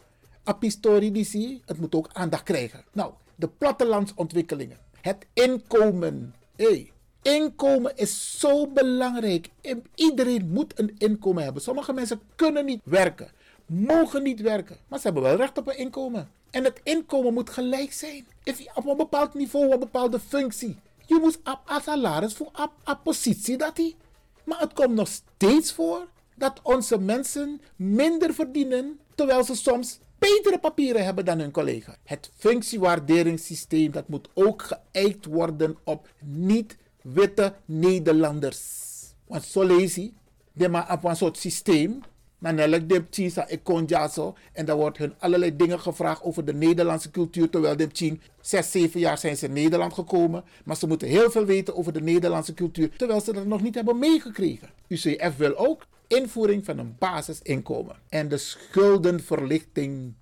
Apistori 0.50 1.12
die 1.12 1.24
zie, 1.24 1.62
het 1.66 1.78
moet 1.78 1.94
ook 1.94 2.08
aandacht 2.12 2.42
krijgen. 2.42 2.84
Nou, 2.92 3.12
de 3.34 3.48
plattelandsontwikkelingen. 3.48 4.78
Het 5.00 5.26
inkomen. 5.32 6.34
Hey, 6.56 6.92
inkomen 7.22 7.96
is 7.96 8.38
zo 8.38 8.66
belangrijk. 8.66 9.48
Iedereen 9.94 10.50
moet 10.50 10.78
een 10.78 10.94
inkomen 10.98 11.42
hebben. 11.42 11.62
Sommige 11.62 11.92
mensen 11.92 12.20
kunnen 12.36 12.64
niet 12.64 12.80
werken, 12.84 13.30
mogen 13.66 14.22
niet 14.22 14.40
werken, 14.40 14.76
maar 14.88 14.98
ze 14.98 15.04
hebben 15.04 15.22
wel 15.22 15.36
recht 15.36 15.58
op 15.58 15.68
een 15.68 15.78
inkomen. 15.78 16.30
En 16.50 16.64
het 16.64 16.80
inkomen 16.82 17.34
moet 17.34 17.50
gelijk 17.50 17.92
zijn. 17.92 18.26
Op 18.74 18.86
een 18.86 18.96
bepaald 18.96 19.34
niveau, 19.34 19.66
op 19.66 19.72
een 19.72 19.78
bepaalde 19.78 20.20
functie. 20.20 20.76
Je 21.06 21.18
moet 21.20 21.38
op 21.44 21.80
salaris 21.82 22.34
voor 22.34 22.50
een 22.84 23.02
positie 23.02 23.56
dat 23.56 23.76
hij. 23.76 23.94
Maar 24.44 24.60
het 24.60 24.72
komt 24.72 24.94
nog 24.94 25.08
steeds 25.08 25.72
voor 25.72 26.08
dat 26.36 26.60
onze 26.62 26.98
mensen 26.98 27.60
minder 27.76 28.34
verdienen, 28.34 29.00
terwijl 29.14 29.44
ze 29.44 29.54
soms 29.54 29.98
betere 30.20 30.59
papieren 30.59 31.04
hebben 31.04 31.24
dan 31.24 31.38
hun 31.38 31.50
collega. 31.50 31.96
Het 32.04 32.30
functiewaarderingssysteem 32.37 33.90
dat 33.90 34.09
moet 34.09 34.28
ook 34.35 34.62
geëikt 34.62 35.26
worden 35.26 35.76
op 35.85 36.09
niet-witte 36.20 37.54
Nederlanders. 37.64 38.59
Want 39.26 39.44
zo 39.44 39.62
lees 39.62 39.94
je, 39.94 40.68
maar 40.68 40.92
op 40.92 41.04
een 41.04 41.16
soort 41.16 41.38
systeem 41.38 42.02
elk 42.42 42.88
de 42.88 43.09
tisa 43.09 43.48
ik. 43.48 43.68
En 44.52 44.64
dan 44.64 44.76
wordt 44.76 44.98
hun 44.98 45.14
allerlei 45.18 45.56
dingen 45.56 45.80
gevraagd 45.80 46.22
over 46.22 46.44
de 46.44 46.54
Nederlandse 46.54 47.11
cultuur. 47.11 47.50
Terwijl 47.50 47.76
de 47.76 47.88
tien, 47.88 48.20
zes, 48.40 48.70
zeven 48.70 49.00
jaar 49.00 49.18
zijn 49.18 49.37
ze 49.37 49.46
in 49.46 49.52
Nederland 49.52 49.92
gekomen. 49.92 50.44
Maar 50.64 50.76
ze 50.76 50.87
moeten 50.87 51.09
heel 51.09 51.30
veel 51.30 51.44
weten 51.44 51.76
over 51.76 51.92
de 51.92 52.00
Nederlandse 52.02 52.54
cultuur. 52.54 52.90
Terwijl 52.96 53.20
ze 53.20 53.33
dat 53.33 53.46
nog 53.46 53.62
niet 53.62 53.74
hebben 53.74 53.98
meegekregen. 53.98 54.68
UCF 54.88 55.37
wil 55.37 55.56
ook 55.56 55.87
invoering 56.11 56.64
van 56.64 56.79
een 56.79 56.96
basisinkomen. 56.99 57.96
En 58.09 58.29
de 58.29 58.38
schuldenverlichting. 58.38 60.14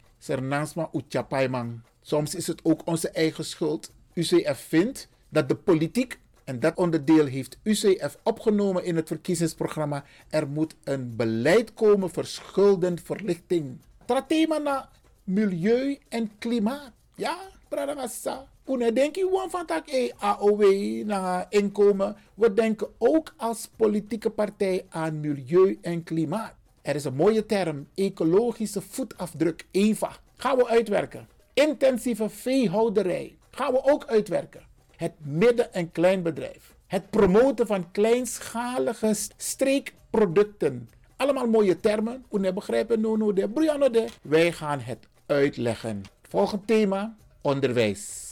Uchapaimang. 0.92 1.81
Soms 2.01 2.35
is 2.35 2.46
het 2.46 2.64
ook 2.64 2.87
onze 2.87 3.09
eigen 3.09 3.44
schuld. 3.44 3.92
UCF 4.14 4.64
vindt 4.68 5.09
dat 5.29 5.48
de 5.48 5.55
politiek 5.55 6.18
en 6.44 6.61
dat 6.61 6.77
onderdeel 6.77 7.27
heeft 7.27 7.59
UCF 7.62 8.18
opgenomen 8.22 8.85
in 8.85 8.96
het 8.96 9.09
verkiezingsprogramma. 9.09 10.05
Er 10.29 10.48
moet 10.48 10.74
een 10.85 11.16
beleid 11.16 11.74
komen 11.74 12.11
voor 12.11 12.24
schuldenverlichting. 12.24 13.79
thema 14.27 14.59
na 14.59 14.88
milieu 15.24 15.98
en 16.09 16.31
klimaat. 16.38 16.92
Ja, 17.14 17.38
pradagasa. 17.68 18.48
Toen 18.68 18.94
denk 18.94 19.16
je 19.16 19.46
van 19.50 19.66
tak 19.66 19.88
AOW 20.18 20.62
na 21.04 21.46
inkomen. 21.48 22.16
We 22.35 22.54
denken 22.54 22.88
ook 22.98 23.35
als 23.37 23.68
politieke 23.76 24.31
partij 24.31 24.87
aan 24.88 25.20
milieu 25.20 25.78
en 25.83 26.02
klimaat. 26.02 26.54
Er 26.83 26.94
is 26.94 27.04
een 27.04 27.14
mooie 27.14 27.46
term, 27.46 27.88
ecologische 27.94 28.81
voetafdruk, 28.81 29.66
EVA. 29.70 30.11
Gaan 30.37 30.57
we 30.57 30.68
uitwerken. 30.68 31.28
Intensieve 31.54 32.28
veehouderij. 32.28 33.37
Gaan 33.50 33.72
we 33.72 33.85
ook 33.85 34.07
uitwerken 34.07 34.62
het 34.96 35.12
midden- 35.18 35.72
en 35.72 35.92
kleinbedrijf. 35.92 36.74
Het 36.87 37.11
promoten 37.11 37.66
van 37.66 37.90
kleinschalige 37.90 39.14
streekproducten. 39.37 40.88
Allemaal 41.16 41.46
mooie 41.46 41.81
termen. 41.81 42.24
Hoe 42.28 42.52
begrijpen 42.52 43.00
no 43.00 43.16
no 43.16 43.33
de 43.33 43.48
de. 43.92 44.07
Wij 44.22 44.52
gaan 44.52 44.81
het 44.81 45.09
uitleggen. 45.26 46.02
Volgend 46.22 46.66
thema: 46.66 47.16
onderwijs. 47.40 48.27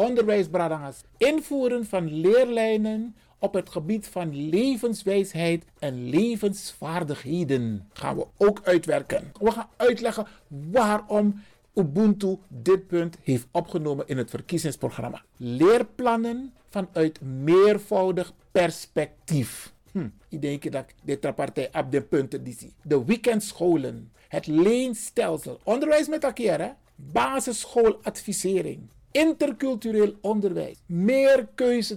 Onderwijs. 0.00 0.46
Invoeren 1.16 1.86
van 1.86 2.20
leerlijnen 2.20 3.16
op 3.38 3.54
het 3.54 3.68
gebied 3.70 4.06
van 4.06 4.48
levenswijsheid 4.48 5.64
en 5.78 6.08
levensvaardigheden 6.08 7.88
gaan 7.92 8.16
we 8.16 8.26
ook 8.36 8.60
uitwerken. 8.64 9.32
We 9.40 9.50
gaan 9.50 9.68
uitleggen 9.76 10.26
waarom 10.48 11.42
Ubuntu 11.74 12.38
dit 12.48 12.86
punt 12.86 13.16
heeft 13.22 13.46
opgenomen 13.50 14.08
in 14.08 14.18
het 14.18 14.30
verkiezingsprogramma. 14.30 15.22
Leerplannen 15.36 16.52
vanuit 16.68 17.20
meervoudig 17.20 18.32
perspectief. 18.50 19.72
Hm, 19.92 20.08
ik 20.28 20.42
denk 20.42 20.72
dat 20.72 20.84
dit 21.02 21.34
partij 21.34 21.68
op 21.72 21.90
de 21.90 22.02
punten 22.02 22.44
die 22.44 22.56
zie. 22.58 22.74
De 22.82 23.04
weekendscholen, 23.04 24.12
het 24.28 24.46
leenstelsel, 24.46 25.60
onderwijs 25.62 26.08
met 26.08 26.24
elkaar, 26.24 26.76
basisschooladvisering, 26.94 28.88
intercultureel 29.10 30.14
onderwijs, 30.20 30.78
meer 30.86 31.48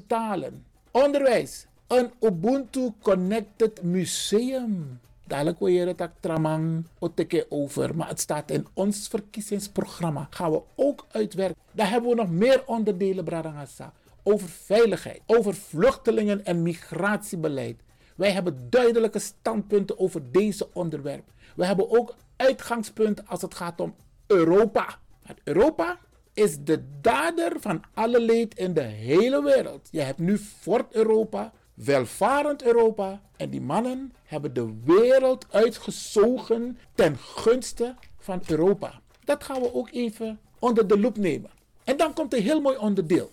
talen, 0.08 0.66
onderwijs, 0.92 1.66
een 1.88 2.12
Ubuntu 2.20 2.94
Connected 3.02 3.84
Museum. 3.84 5.00
Dadelijk 5.28 5.60
wil 5.60 5.68
je 5.68 5.94
het 5.98 6.12
tramang 6.20 6.86
oteke 7.00 7.46
over. 7.50 7.96
Maar 7.96 8.08
het 8.08 8.20
staat 8.20 8.52
in 8.52 8.68
ons 8.74 9.08
verkiezingsprogramma. 9.08 10.28
Gaan 10.30 10.52
we 10.52 10.62
ook 10.76 11.06
uitwerken. 11.12 11.62
Daar 11.72 11.90
hebben 11.90 12.10
we 12.10 12.16
nog 12.16 12.30
meer 12.30 12.64
onderdelen, 12.66 13.24
Bradangasa. 13.24 13.94
Over 14.24 14.50
veiligheid, 14.50 15.22
over 15.26 15.54
vluchtelingen 15.54 16.46
en 16.46 16.62
migratiebeleid. 16.62 17.82
Wij 18.16 18.32
hebben 18.32 18.68
duidelijke 18.70 19.20
standpunten 19.20 20.00
over 20.00 20.32
deze 20.32 20.68
onderwerp. 20.74 21.24
We 21.56 21.66
hebben 21.66 21.92
ook 21.92 22.16
uitgangspunten 22.36 23.28
als 23.28 23.42
het 23.42 23.54
gaat 23.56 23.82
om 23.82 23.96
Europa. 24.28 25.00
Want 25.26 25.40
Europa 25.44 26.00
is 26.34 26.58
de 26.64 26.84
dader 27.02 27.54
van 27.60 27.84
alle 27.94 28.20
leed 28.20 28.56
in 28.58 28.74
de 28.74 28.82
hele 28.82 29.44
wereld. 29.44 29.88
Je 29.92 30.02
hebt 30.02 30.20
nu 30.20 30.38
Fort 30.38 30.94
Europa, 30.94 31.52
welvarend 31.74 32.64
Europa. 32.64 33.22
En 33.38 33.50
die 33.50 33.62
mannen 33.62 34.14
hebben 34.24 34.54
de 34.54 34.74
wereld 34.84 35.46
uitgezogen 35.50 36.78
ten 36.96 37.18
gunste 37.18 37.96
van 38.18 38.42
Europa. 38.48 39.02
Dat 39.24 39.44
gaan 39.44 39.62
we 39.62 39.74
ook 39.74 39.90
even 39.92 40.40
onder 40.60 40.88
de 40.88 41.00
loep 41.00 41.18
nemen. 41.18 41.50
En 41.84 41.98
dan 41.98 42.14
komt 42.14 42.34
een 42.34 42.42
heel 42.42 42.62
mooi 42.62 42.78
onderdeel. 42.78 43.32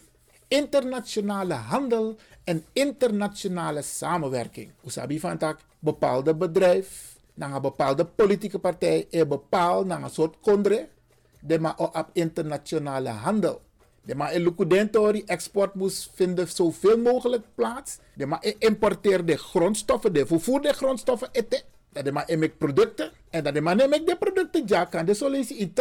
Internationale 0.49 1.55
handel 1.55 2.17
en 2.45 2.65
internationale 2.73 3.83
samenwerking. 3.83 4.71
Usabi 4.87 5.21
van 5.21 5.39
tak, 5.39 5.61
bepaalde 5.79 6.35
bedrijf, 6.35 7.17
naar 7.35 7.55
een 7.55 7.63
bepaalde 7.63 8.05
politieke 8.05 8.59
partij, 8.59 9.07
een 9.11 9.29
bepaald 9.29 9.87
naar 9.87 10.03
een 10.03 10.11
soort 10.11 10.37
kondre, 10.41 10.89
de 11.41 11.59
maar 11.59 11.77
op 11.77 12.11
internationale 12.13 13.09
handel. 13.09 13.61
De 14.03 14.15
maar 14.15 14.33
in 14.33 15.27
export 15.27 15.75
moest 15.75 16.11
vinden 16.15 16.49
zoveel 16.49 16.99
mogelijk 16.99 17.45
plaats. 17.55 17.99
De 18.15 18.27
maar 18.27 18.53
importeer 18.59 19.25
de 19.25 19.37
grondstoffen, 19.37 20.13
de 20.13 20.27
vervoer 20.27 20.61
de 20.61 20.73
grondstoffen 20.73 21.29
eten. 21.33 21.63
Dat 21.93 22.05
de 22.05 22.13
maar 22.13 22.29
in 22.29 22.57
producten. 22.59 23.11
En 23.31 23.45
dat 23.45 23.55
de 23.55 23.61
maar 23.61 23.77
neem 23.77 23.91
de 23.91 24.17
producten 24.19 24.63
ja 24.67 24.85
kan 24.85 25.07
de 25.07 25.15
solutie 25.15 25.57
in. 25.57 25.73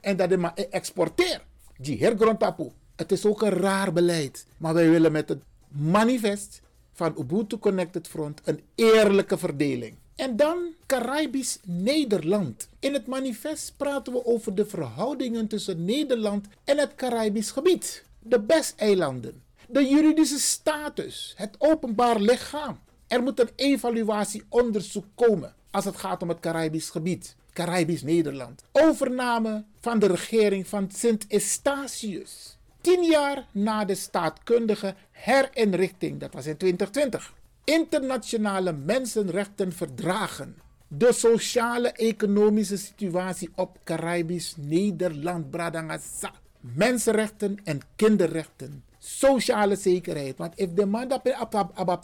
En 0.00 0.16
dat 0.16 0.28
de 0.28 0.36
maar 0.36 0.54
exporteer. 0.54 1.42
Die 1.76 1.98
hergrondtapu. 1.98 2.70
Het 2.96 3.12
is 3.12 3.26
ook 3.26 3.42
een 3.42 3.50
raar 3.50 3.92
beleid. 3.92 4.46
Maar 4.56 4.74
wij 4.74 4.90
willen 4.90 5.12
met 5.12 5.28
het 5.28 5.42
manifest 5.68 6.62
van 6.92 7.14
Ubuntu 7.18 7.58
Connected 7.58 8.08
Front 8.08 8.40
een 8.44 8.60
eerlijke 8.74 9.38
verdeling. 9.38 9.96
En 10.20 10.36
dan 10.36 10.74
Caribisch 10.86 11.58
Nederland. 11.64 12.68
In 12.80 12.92
het 12.92 13.06
manifest 13.06 13.72
praten 13.76 14.12
we 14.12 14.26
over 14.26 14.54
de 14.54 14.66
verhoudingen 14.66 15.46
tussen 15.46 15.84
Nederland 15.84 16.46
en 16.64 16.78
het 16.78 16.94
Caribisch 16.94 17.50
gebied. 17.50 18.04
De 18.18 18.40
BES-eilanden, 18.40 19.42
de 19.68 19.86
juridische 19.88 20.38
status, 20.38 21.34
het 21.36 21.54
openbaar 21.58 22.20
lichaam. 22.20 22.78
Er 23.06 23.22
moet 23.22 23.40
een 23.40 23.50
evaluatieonderzoek 23.56 25.04
komen 25.14 25.54
als 25.70 25.84
het 25.84 25.96
gaat 25.96 26.22
om 26.22 26.28
het 26.28 26.40
Caribisch 26.40 26.90
gebied. 26.90 27.36
Caribisch 27.52 28.02
Nederland. 28.02 28.64
Overname 28.72 29.64
van 29.80 29.98
de 29.98 30.06
regering 30.06 30.66
van 30.66 30.90
Sint 30.94 31.24
Eustatius. 31.28 32.56
Tien 32.80 33.04
jaar 33.04 33.46
na 33.52 33.84
de 33.84 33.94
staatkundige 33.94 34.94
herinrichting, 35.10 36.20
dat 36.20 36.32
was 36.32 36.46
in 36.46 36.56
2020 36.56 37.38
internationale 37.64 38.72
mensenrechtenverdragen, 38.72 40.56
de 40.88 41.12
sociale-economische 41.12 42.76
situatie 42.76 43.50
op 43.54 43.78
Caribisch 43.84 44.54
Nederland, 44.56 45.50
Bradangasa, 45.50 46.32
mensenrechten 46.60 47.58
en 47.64 47.80
kinderrechten, 47.96 48.84
sociale 48.98 49.76
zekerheid. 49.76 50.38
Want 50.38 50.58
if 50.58 50.72
de 50.74 50.86
man 50.86 51.08
dat 51.08 51.22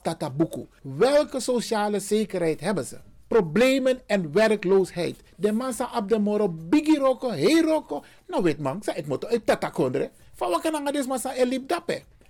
tatabuku, 0.03 0.67
welke 0.83 1.41
sociale 1.41 2.01
zekerheid 2.01 2.61
hebben 2.61 2.85
ze? 2.85 2.99
Problemen 3.27 4.01
en 4.07 4.33
werkloosheid. 4.33 5.17
De 5.37 5.53
man 5.53 5.73
sa 5.73 5.85
ab 5.85 6.09
de 6.09 6.19
moro 6.19 6.49
bigi 6.49 6.99
roko. 6.99 8.03
Nou 8.27 8.43
weet 8.43 8.59
man, 8.59 8.83
ik 8.95 9.07
moet 9.07 9.41
tatakondre. 9.45 10.11
Van 10.35 10.51
wat 10.51 10.61
kan 10.61 10.85
des 10.85 11.07
massa 11.07 11.35
elip? 11.35 11.73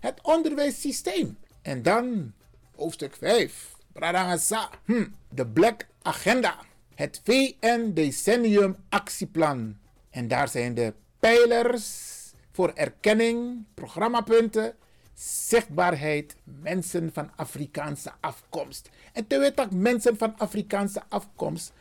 Het 0.01 0.19
onderwijssysteem. 0.23 1.39
En 1.62 1.83
dan 1.83 2.33
hoofdstuk 2.77 3.17
5. 3.17 3.75
Pradangasa. 3.93 4.71
Hm. 4.85 5.07
De 5.29 5.47
Black 5.47 5.87
Agenda. 6.03 6.57
Het 6.95 7.21
VN 7.25 7.91
Decennium 7.93 8.77
Actieplan. 8.89 9.77
En 10.11 10.29
daar 10.29 10.49
zijn 10.49 10.75
de 10.75 10.95
pijlers 11.19 12.15
voor 12.53 12.73
erkenning, 12.75 13.65
programmapunten, 13.75 14.75
zichtbaarheid, 15.15 16.37
mensen 16.45 17.11
van 17.12 17.31
Afrikaanse 17.37 18.12
afkomst. 18.21 18.91
En 19.12 19.27
te 19.27 19.39
weten 19.39 19.69
mensen 19.81 20.17
van 20.17 20.39
Afrikaanse 20.39 21.03
afkomst, 21.09 21.73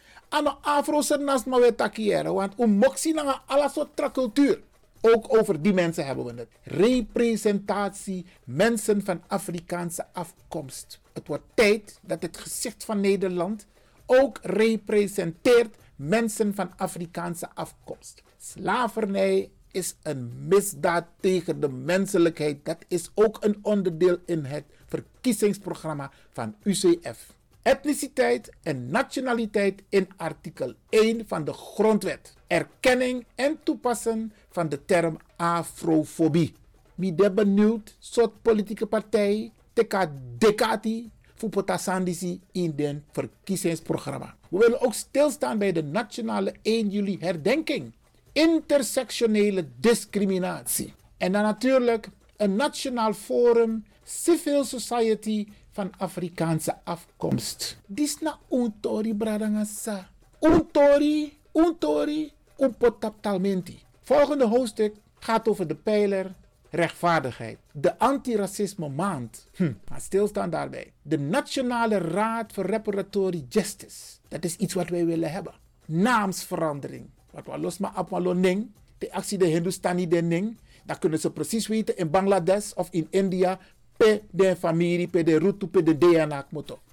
afro 0.62 1.02
sernas 1.02 1.44
maar 1.44 1.60
we 1.60 1.76
takieren. 1.76 2.34
Want 2.34 2.54
om 2.56 2.72
moxie 2.72 3.14
na 3.14 3.42
alle 3.46 3.70
soort 3.70 4.12
cultuur. 4.12 4.62
Ook 5.08 5.38
over 5.38 5.62
die 5.62 5.74
mensen 5.74 6.06
hebben 6.06 6.26
we 6.26 6.34
het. 6.34 6.50
Representatie 6.64 8.26
mensen 8.44 9.04
van 9.04 9.24
Afrikaanse 9.28 10.06
afkomst. 10.14 11.00
Het 11.14 11.28
wordt 11.28 11.44
tijd 11.54 12.00
dat 12.02 12.22
het 12.22 12.38
gezicht 12.38 12.84
van 12.84 13.00
Nederland 13.00 13.66
ook 14.06 14.40
representeert 14.42 15.76
mensen 15.96 16.56
van 16.56 16.78
Afrikaanse 16.78 17.50
afkomst. 17.54 18.22
Slavernij 18.38 19.52
is 19.72 19.96
een 20.04 20.48
misdaad 20.48 21.06
tegen 21.20 21.60
de 21.60 21.70
menselijkheid. 21.70 22.66
Dat 22.66 22.86
is 22.88 23.12
ook 23.14 23.38
een 23.44 23.60
onderdeel 23.62 24.18
in 24.26 24.46
het 24.46 24.64
verkiezingsprogramma 24.86 26.12
van 26.32 26.56
UCF. 26.64 27.35
Etniciteit 27.66 28.52
en 28.64 28.90
nationaliteit 28.90 29.84
in 29.90 30.08
artikel 30.18 30.74
1 30.90 31.28
van 31.28 31.44
de 31.44 31.54
Grondwet. 31.54 32.34
Erkenning 32.48 33.26
en 33.36 33.58
toepassen 33.64 34.34
van 34.50 34.70
de 34.70 34.86
term 34.86 35.18
afrofobie. 35.36 36.54
Wie 36.96 37.16
de 37.16 37.32
benieuwd 37.32 37.96
soort 38.00 38.42
politieke 38.42 38.86
partij 38.86 39.52
teka 39.74 40.12
dekati 40.38 41.12
Fupotasandisi 41.36 42.42
in 42.52 42.76
den 42.76 43.04
verkiezingsprogramma. 43.12 44.36
We 44.50 44.58
willen 44.58 44.82
ook 44.82 44.94
stilstaan 44.94 45.58
bij 45.58 45.72
de 45.72 45.84
nationale 45.84 46.54
1 46.62 46.90
juli 46.90 47.18
herdenking. 47.20 47.94
Intersectionele 48.32 49.68
discriminatie. 49.80 50.94
En 51.18 51.32
dan 51.32 51.42
natuurlijk 51.42 52.10
een 52.38 52.56
nationaal 52.56 53.14
forum 53.14 53.86
Civil 54.04 54.64
Society 54.64 55.48
van 55.76 55.92
Afrikaanse 55.98 56.76
afkomst. 56.84 57.78
Disna 57.86 58.40
untori 58.50 59.14
bradangasa. 59.16 60.10
Untori, 60.40 61.38
untori, 61.54 62.32
unpotaptalmenti. 62.58 63.80
Volgende 64.02 64.46
hoofdstuk 64.46 64.96
gaat 65.20 65.48
over 65.48 65.68
de 65.68 65.76
pijler 65.76 66.34
rechtvaardigheid. 66.70 67.58
De 67.72 67.98
antiracisme 67.98 68.90
maand. 68.90 69.48
Hm, 69.56 69.74
stilstaan 69.98 70.50
daarbij. 70.50 70.92
De 71.02 71.20
Nationale 71.20 71.98
Raad 71.98 72.54
voor 72.54 72.66
Reparatory 72.66 73.46
Justice. 73.50 74.18
Dat 74.28 74.44
is 74.44 74.56
iets 74.56 74.74
wat 74.74 74.90
wij 74.90 75.06
willen 75.06 75.32
hebben. 75.32 75.54
Naamsverandering. 75.86 77.10
Wat 77.32 77.46
we 77.46 77.58
los 77.58 77.78
maar 77.78 78.00
op 78.00 78.34
ning. 78.34 78.72
De 78.98 79.12
actie 79.12 79.38
de 79.38 79.46
Hindustani 79.46 80.08
de 80.08 80.22
ning. 80.22 80.58
Dan 80.86 81.00
kunnen 81.00 81.20
ze 81.20 81.32
precies 81.32 81.68
weten 81.68 81.98
in 81.98 82.10
Bangladesh 82.10 82.72
of 82.74 82.88
in 82.92 83.08
India. 83.10 83.60
Pe 83.98 84.22
de 84.32 84.56
familie, 84.56 85.08
pe 85.08 85.24
de 85.24 85.40
route, 85.40 85.68
pe 85.68 85.84
de 85.84 85.98
DNA. 85.98 86.46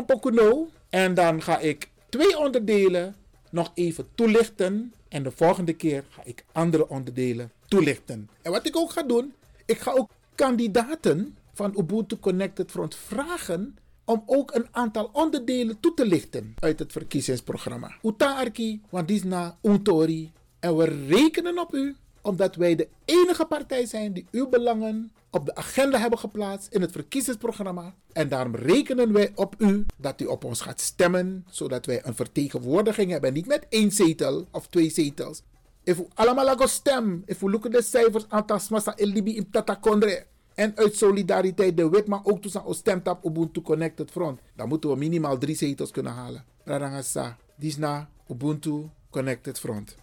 Pokuno 0.07 0.69
en 0.89 1.15
dan 1.15 1.43
ga 1.43 1.59
ik 1.59 1.91
twee 2.09 2.39
onderdelen 2.39 3.15
nog 3.51 3.71
even 3.75 4.07
toelichten 4.15 4.93
en 5.09 5.23
de 5.23 5.31
volgende 5.31 5.73
keer 5.73 6.05
ga 6.09 6.23
ik 6.25 6.45
andere 6.53 6.89
onderdelen 6.89 7.53
toelichten. 7.69 8.31
En 8.43 8.53
wat 8.53 8.67
ik 8.67 8.77
ook 8.77 8.91
ga 8.91 9.03
doen, 9.03 9.35
ik 9.65 9.79
ga 9.79 9.93
ook 9.93 10.11
kandidaten 10.39 11.37
van 11.53 11.75
Ubuntu 11.79 12.17
Connected 12.19 12.71
Front 12.71 12.95
vragen 12.95 13.77
om 14.05 14.23
ook 14.27 14.55
een 14.55 14.67
aantal 14.71 15.11
onderdelen 15.13 15.81
toe 15.81 15.95
te 15.95 16.07
lichten 16.07 16.55
uit 16.59 16.79
het 16.79 16.93
verkiezingsprogramma. 16.93 17.97
Utaarki, 18.03 18.81
want 18.91 19.09
die 19.09 19.17
is 19.17 19.25
na 19.25 19.59
Untori. 19.63 20.33
En 20.61 20.77
we 20.77 20.85
rekenen 20.85 21.59
op 21.59 21.75
u, 21.75 21.97
omdat 22.21 22.55
wij 22.55 22.75
de 22.75 22.89
enige 23.05 23.45
partij 23.45 23.87
zijn 23.87 24.13
die 24.13 24.27
uw 24.31 24.49
belangen 24.49 25.11
op 25.31 25.47
de 25.47 25.55
agenda 25.55 25.99
hebben 25.99 26.19
geplaatst 26.19 26.73
in 26.73 26.81
het 26.81 26.93
verkiezingsprogramma. 26.93 27.95
En 28.13 28.29
daarom 28.29 28.55
rekenen 28.55 29.13
wij 29.13 29.33
op 29.35 29.55
u 29.59 29.87
dat 29.97 30.21
u 30.21 30.25
op 30.25 30.45
ons 30.45 30.61
gaat 30.61 30.81
stemmen, 30.81 31.45
zodat 31.51 31.87
wij 31.87 32.01
een 32.05 32.15
vertegenwoordiging 32.15 33.11
hebben. 33.11 33.33
Niet 33.33 33.47
met 33.47 33.67
één 33.69 33.91
zetel 33.91 34.47
of 34.51 34.67
twee 34.67 34.91
zetels. 34.91 35.43
If 35.89 36.01
allemaal 36.15 36.69
stem, 36.69 37.23
if 37.27 37.41
we 37.41 37.49
look 37.49 37.65
at 37.67 37.73
the 37.73 37.83
cijfers, 37.83 38.27
aantal 38.29 38.59
smasa 38.59 38.93
elibi 38.97 39.37
in 39.37 39.51
tatakondre. 39.51 40.27
En 40.55 40.73
uit 40.77 40.97
solidariteit 40.97 41.77
de 41.77 41.89
wet, 41.89 42.07
maar 42.07 42.21
ook 42.23 42.43
toen 42.43 42.75
stemt 42.75 43.09
op 43.09 43.25
Ubuntu 43.25 43.61
Connected 43.61 44.11
Front. 44.11 44.41
Dan 44.57 44.69
moeten 44.69 44.91
we 44.91 44.97
minimaal 44.97 45.39
drie 45.39 45.57
zetels 45.57 45.91
kunnen 45.91 46.13
halen. 46.13 46.45
Radangasa, 46.65 47.37
Disna, 47.57 48.09
Ubuntu 48.29 48.89
Connected 49.11 49.59
Front. 49.59 49.97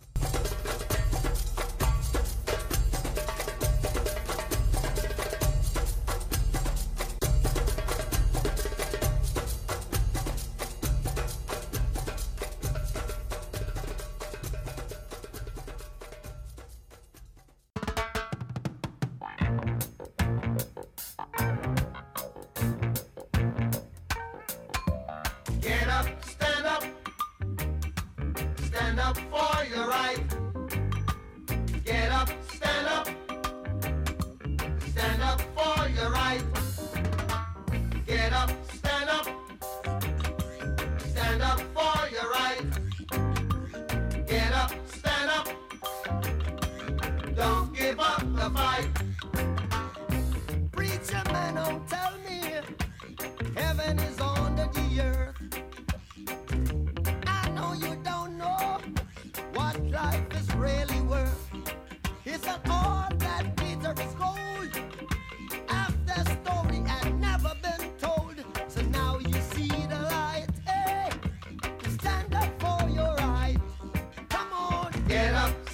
get 75.15 75.33
up. 75.33 75.64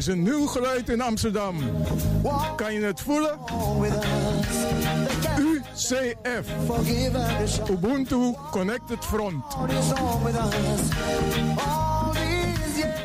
is 0.00 0.06
een 0.06 0.22
nieuw 0.22 0.46
geluid 0.46 0.88
in 0.88 1.00
Amsterdam. 1.00 1.56
Kan 2.56 2.74
je 2.74 2.80
het 2.80 3.00
voelen? 3.00 3.38
UCF. 5.38 6.48
Ubuntu 7.70 8.34
Connected 8.50 9.04
Front. 9.04 9.44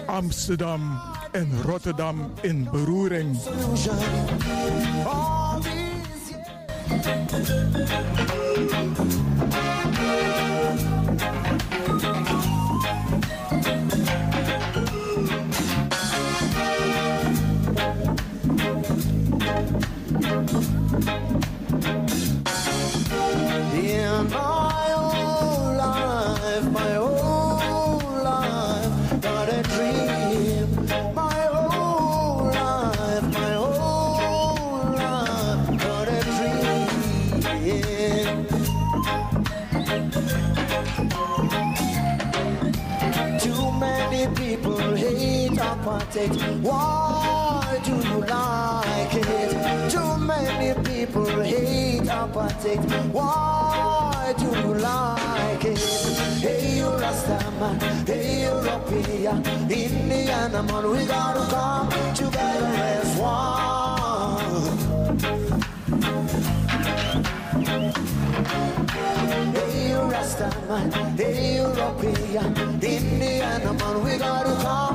Amsterdam 0.06 1.02
en 1.32 1.62
Rotterdam 1.62 2.32
in 2.42 2.68
beroering. 2.72 3.38
it? 46.26 46.62
Why 46.62 47.80
do 47.84 47.92
you 47.92 48.20
like 48.22 49.14
it? 49.14 49.92
Too 49.92 50.18
many 50.18 50.74
people 50.84 51.26
hate 51.42 52.02
apartheid. 52.04 52.82
Why 53.12 54.34
do 54.38 54.46
you 54.46 54.74
like 54.76 55.66
it? 55.66 55.80
Hey, 56.42 56.78
you 56.78 56.86
Rastaman, 56.86 58.08
hey, 58.08 58.44
European, 58.44 59.46
Indian, 59.72 60.52
man, 60.52 60.90
we 60.92 61.06
gotta 61.06 61.46
come 61.52 61.90
together 62.14 62.74
as 62.94 63.18
one. 63.18 64.78
Hey, 69.56 69.90
you 69.90 70.02
Rastaman, 70.14 71.18
hey, 71.18 71.56
European, 71.58 72.56
Indian, 72.84 73.78
man, 73.78 74.04
we 74.04 74.18
gotta 74.18 74.56
come. 74.64 74.95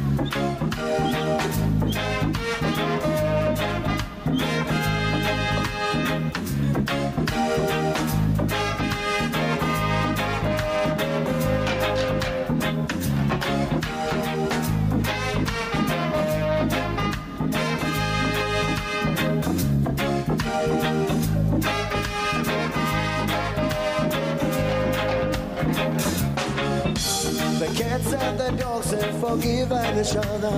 the 27.81 27.89
cats 27.89 28.13
and 28.13 28.39
the 28.39 28.51
dogs 28.51 28.91
have 28.91 29.19
forgiven 29.19 29.99
each 29.99 30.15
other. 30.15 30.51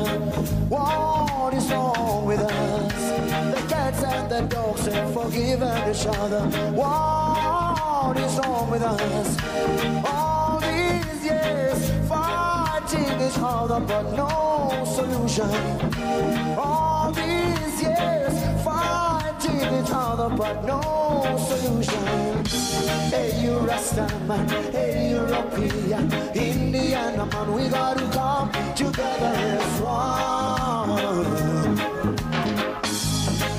What 0.68 1.54
is 1.54 1.72
wrong 1.72 2.26
with 2.26 2.40
us? 2.40 3.56
The 3.56 3.68
cats 3.68 4.04
and 4.04 4.30
the 4.30 4.42
dogs 4.42 4.86
have 4.88 5.14
forgiven 5.14 5.90
each 5.90 6.06
other. 6.06 6.42
What 6.72 8.18
is 8.18 8.38
wrong 8.40 8.72
with 8.72 8.84
us? 8.84 9.38
All 10.06 10.60
these 10.60 11.24
years 11.24 11.92
fighting 12.10 13.22
each 13.22 13.40
other, 13.40 13.80
but 13.80 14.04
no 14.16 14.84
solution. 14.86 15.50
All 16.58 16.83
each 19.66 19.92
other, 19.92 20.30
but 20.36 20.64
no 20.66 20.82
solution. 21.48 22.46
Hey, 23.12 23.30
you 23.42 23.60
Rastaman, 23.60 24.50
hey, 24.72 25.12
European, 25.12 26.12
Indiana 26.34 27.26
man, 27.26 27.54
we 27.54 27.70
gotta 27.70 28.06
come 28.12 28.52
together 28.76 29.34
as 29.36 29.82
one. 29.82 31.78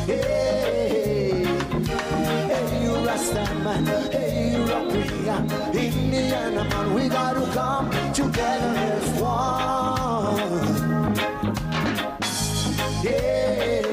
Hey, 0.06 1.44
hey, 2.52 2.88
Rastaman, 3.06 3.86
hey, 4.12 4.52
European, 4.56 5.42
Indiana 5.74 6.64
man, 6.64 6.94
we 6.94 7.08
gotta 7.08 7.46
come 7.52 7.90
together 8.12 8.74
as 8.92 9.20
one. 9.20 9.54
You 13.04 13.83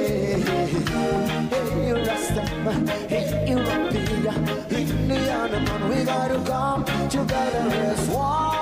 Rastaman, 2.64 2.88
hey, 3.09 3.49
European, 3.49 4.47
Indiana 4.70 5.59
man, 5.59 5.89
we 5.89 6.03
gotta 6.03 6.39
come 6.45 6.86
together 7.09 7.70
as 7.70 8.09
one. 8.09 8.61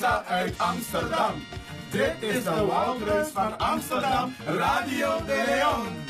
Uit 0.00 0.58
Amsterdam. 0.58 1.32
Dit 1.90 2.12
is 2.20 2.44
de 2.44 2.64
Woudreus 2.66 3.28
van 3.28 3.58
Amsterdam, 3.58 4.34
Radio 4.46 5.24
de 5.26 5.42
Leon. 5.46 6.01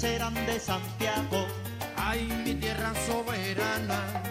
Pero 0.00 0.12
serán 0.12 0.34
de 0.34 0.60
Santiago. 0.60 1.46
Ay, 1.96 2.26
mi 2.44 2.54
tierra 2.54 2.92
soberana, 3.06 4.22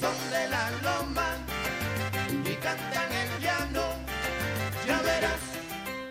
son 0.00 0.30
de 0.30 0.48
la 0.48 0.70
loma 0.82 1.28
y 2.44 2.54
cantan 2.56 3.12
el 3.12 3.42
llano. 3.42 3.84
Ya 4.86 5.00
verás 5.02 5.40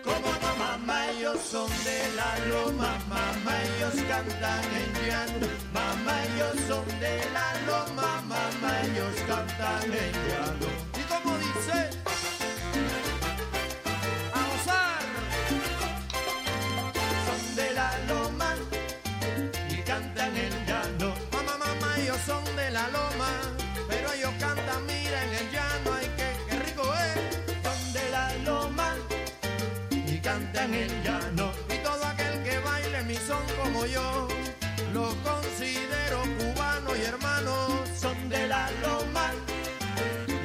como 0.04 0.32
no, 0.42 0.56
mamá, 0.56 1.10
ellos 1.10 1.38
son 1.40 1.70
de 1.84 2.12
la 2.16 2.46
loma, 2.46 2.98
mamá, 3.08 3.54
ellos 3.76 3.94
cantan 4.08 4.64
el 4.82 5.06
llano. 5.06 5.46
Mamá, 5.72 6.14
ellos 6.24 6.56
son 6.68 6.86
de 7.00 7.18
la 7.32 7.48
loma, 7.66 8.22
mamá, 8.28 8.80
ellos 8.84 9.14
cantan 9.26 9.84
el 9.84 10.12
llano. 10.28 10.68
¿Y 10.98 11.02
como 11.10 11.38
dice? 11.38 12.01
palomar 38.80 39.34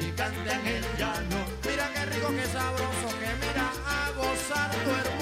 y 0.00 0.10
canta 0.12 0.54
en 0.54 0.66
el 0.66 0.84
llano. 0.98 1.46
Mira 1.68 1.90
qué 1.94 2.06
rico, 2.06 2.28
qué 2.28 2.46
sabroso, 2.46 3.08
que 3.20 3.46
mira 3.46 3.72
a 3.86 4.10
gozar 4.16 4.70
tu 4.70 4.90
hermano. 4.90 5.17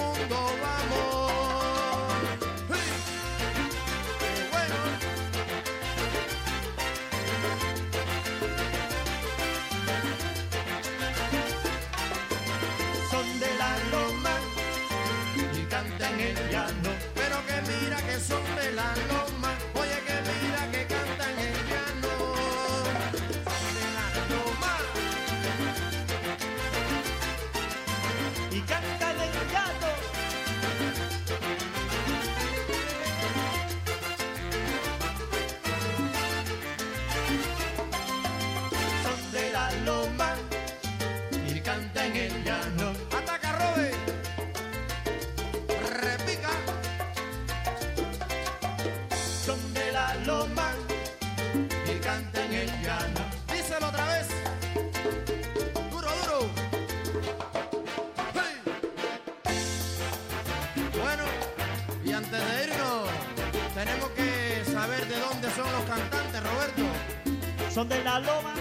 Son 67.77 67.89
de 67.91 68.03
la 68.05 68.19
loma 68.21 68.55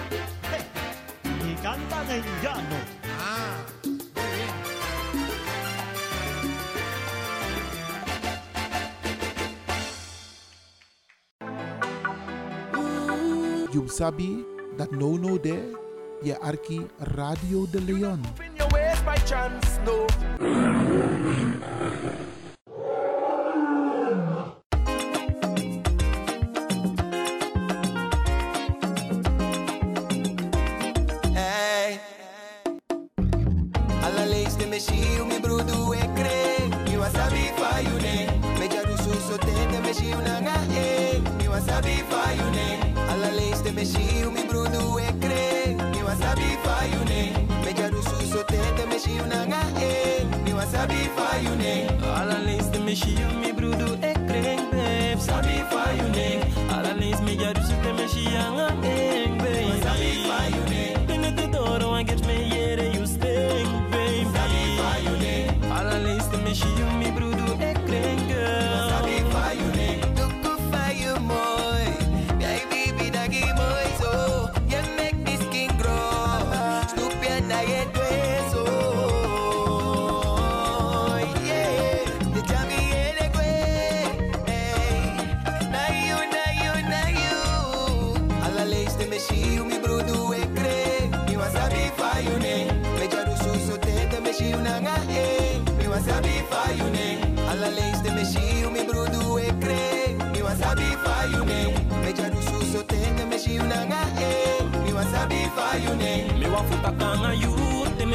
y 1.24 1.54
cantan 1.64 2.12
el 2.12 2.22
llano. 2.44 2.76
Ah, 3.18 3.64
muy 3.86 4.28
bien. 4.36 4.50
You 13.72 13.88
sabi 13.88 14.44
dat 14.78 14.92
no 14.92 15.18
no 15.18 15.40
there, 15.40 15.72
je 16.22 16.36
arki 16.42 16.86
Radio 17.00 17.66
de 17.72 17.80
Leon. 17.80 18.22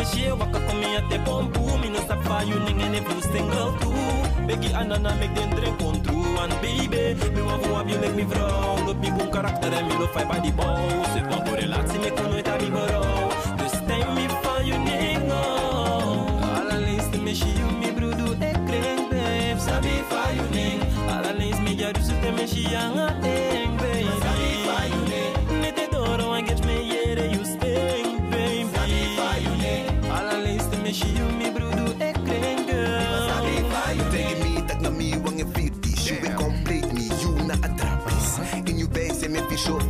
Te 0.01 0.07
me 0.07 0.13
shie 0.13 0.33
waka 0.33 0.59
komi 0.61 0.97
a 0.97 1.03
te 1.11 1.19
pompu 1.19 1.61
Mi 1.83 1.91
no 1.91 2.01
sap 2.09 2.23
fa 2.25 2.43
you 2.43 2.59
ning 2.61 2.81
en 2.81 2.95
e 2.95 3.01
blue 3.01 3.21
single 3.21 3.73
too 3.81 3.93
Begi 4.47 4.73
anana 4.73 5.13
make 5.21 5.35
den 5.35 5.51
drink 5.51 5.83
on 5.83 6.01
true 6.03 6.39
And 6.41 6.55
baby. 6.63 7.21
Me 7.35 7.43
wa 7.43 7.59
fu 7.59 7.69
you 7.91 7.99
make 8.01 8.15
me 8.15 8.25
vrouw 8.25 8.87
Loop 8.87 8.97
mi 8.97 9.11
bon 9.11 9.29
karakter 9.31 9.75
en 9.75 9.87
mi 9.89 9.95
lo 10.01 10.07
fai 10.07 10.25
by 10.25 10.41
the 10.41 10.53
bow 10.53 11.05
Se 11.13 11.21
van 11.29 11.47
voor 11.47 11.59
relatie 11.59 11.99
me 11.99 12.20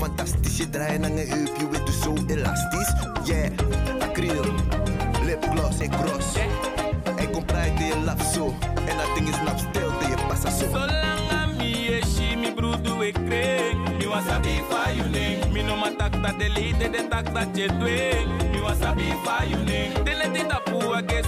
fantastisch. 0.00 0.56
Je 0.56 0.70
draait 0.70 1.00
naar 1.00 1.10
een 1.10 1.28
heup, 1.28 1.56
je 1.72 1.82
dus 1.84 2.00
zo 2.00 2.14
elastisch. 2.26 2.92
Yeah, 3.24 3.50
acryl, 4.00 4.44
lipgloss 5.24 5.78
en 5.78 5.90
cross. 5.90 6.36
Ik 7.16 7.32
kom 7.32 7.44
bij 7.46 7.74
de 7.76 7.84
je 7.84 8.24
zo. 8.34 8.54
En 8.86 8.96
dat 8.96 9.14
ding 9.14 9.28
is 9.28 9.36
nap 9.44 9.58
stil, 9.58 9.90
de 9.98 10.06
je 10.08 10.16
passa 10.28 10.50
zo. 10.50 10.64
Zolang 10.70 11.32
a 11.32 11.46
mi 11.58 11.86
e 11.88 12.00
shi 12.14 12.36
mi 12.36 12.52
broedu 12.54 13.02
e 13.02 13.12
kring. 13.12 13.98
Mi 13.98 14.06
wa 14.06 14.20
sabi 14.28 14.62
fa 14.68 14.90
you 14.96 15.08
ning 15.08 15.52
Mi 15.52 15.62
no 15.62 15.76
ma 15.76 15.90
tak 15.96 16.22
dat 16.22 16.38
de 16.38 16.48
lite 16.48 16.90
de 16.90 17.06
tak 17.08 17.34
dat 17.34 17.48
je 17.52 17.66
dwing 17.78 18.28
Mi 18.52 18.60
wa 18.60 18.74
sabi 18.80 19.12
fa 19.24 19.44
you 19.44 19.64
ning 19.64 19.92
De 20.04 20.14
let 20.16 20.36
it 20.36 20.52
up 20.52 20.68
I 20.68 21.02
guess 21.06 21.26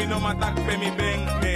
mi 0.00 0.06
no 0.06 0.18
ma 0.18 0.32
tak 0.34 0.54
pe 0.66 0.76
mi 0.80 0.90
beng 0.98 1.24
me 1.42 1.54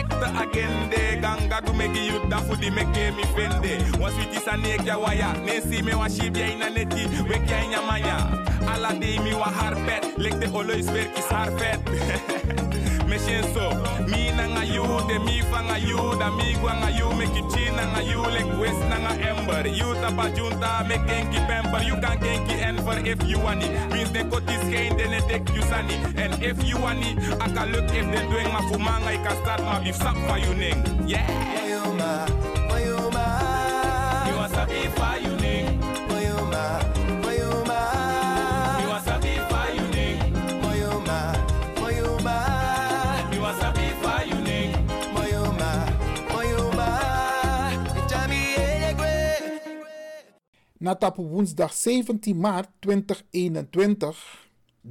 Ekte 0.00 0.28
agende 0.42 1.20
ganga 1.20 1.60
du 1.60 1.72
meki 1.72 2.06
you 2.08 2.18
da 2.30 2.38
fu 2.38 2.56
di 2.56 2.70
meke 2.70 3.12
mi 3.16 3.24
fende 3.36 3.74
Wa 4.00 4.08
switi 4.10 4.38
sa 4.44 4.56
nek 4.56 4.84
ya? 4.86 4.96
Waya 4.98 5.34
Nesi 5.44 5.82
me 5.84 5.94
wa 5.94 6.08
shib 6.08 6.36
ya 6.36 6.46
ina 6.48 6.70
neti. 6.70 7.04
Wek 7.28 7.48
ya. 7.50 7.58
Inya 7.64 7.80
maya 7.88 8.16
Ala 8.72 8.92
de 9.00 9.18
mi 9.24 9.34
wa 9.34 9.48
harpet 9.58 10.16
Lek 10.18 10.40
de 10.40 10.46
olois 10.48 10.86
verkis 10.94 11.28
harpet 11.28 11.80
Me 13.14 13.20
so 13.54 13.70
Mi 14.10 14.34
na 14.34 14.50
nga 14.50 14.64
you 14.66 14.82
de 15.06 15.20
mi 15.22 15.38
fa 15.46 15.62
nga 15.62 15.78
you 15.78 16.18
Da 16.18 16.34
mi 16.34 16.50
gwa 16.58 16.74
nga 16.82 16.90
you 16.90 17.06
Make 17.14 17.36
you 17.36 17.46
chin 17.48 17.70
na 17.76 17.86
nga 17.94 18.02
you 18.02 18.18
Lek 18.18 18.58
west 18.58 18.82
na 18.90 18.98
nga 18.98 19.14
ember. 19.30 19.68
You 19.70 19.94
tapa 20.02 20.34
junta 20.34 20.82
Me 20.88 20.98
kenki 21.06 21.38
pamper 21.46 21.86
You 21.86 21.94
kan 22.02 22.18
kenki 22.18 22.58
enver 22.58 22.98
if 23.06 23.22
you 23.22 23.38
want 23.38 23.62
it. 23.62 23.70
Means 23.92 24.10
de 24.10 24.24
kotis 24.26 24.66
geen 24.66 24.96
de 24.96 25.06
ne 25.06 25.20
tek 25.30 25.46
you 25.54 25.62
sani 25.62 25.94
And 26.18 26.42
if 26.42 26.58
you 26.66 26.76
want 26.76 27.06
it 27.06 27.14
Aka 27.38 27.70
look 27.70 27.86
if 27.94 28.06
de 28.10 28.20
doing 28.26 28.50
ma 28.50 28.66
fumanga 28.66 29.14
I 29.14 29.16
can 29.22 29.36
start 29.42 29.62
ma 29.62 29.78
beef. 29.78 29.94
Sap 29.94 30.16
for 30.26 30.38
you 30.38 30.52
ning 30.54 30.82
Yeah 31.06 32.43
Natapu 50.84 51.22
woensdag 51.22 51.72
17 51.72 52.34
maart 52.36 52.68
2021. 52.78 54.16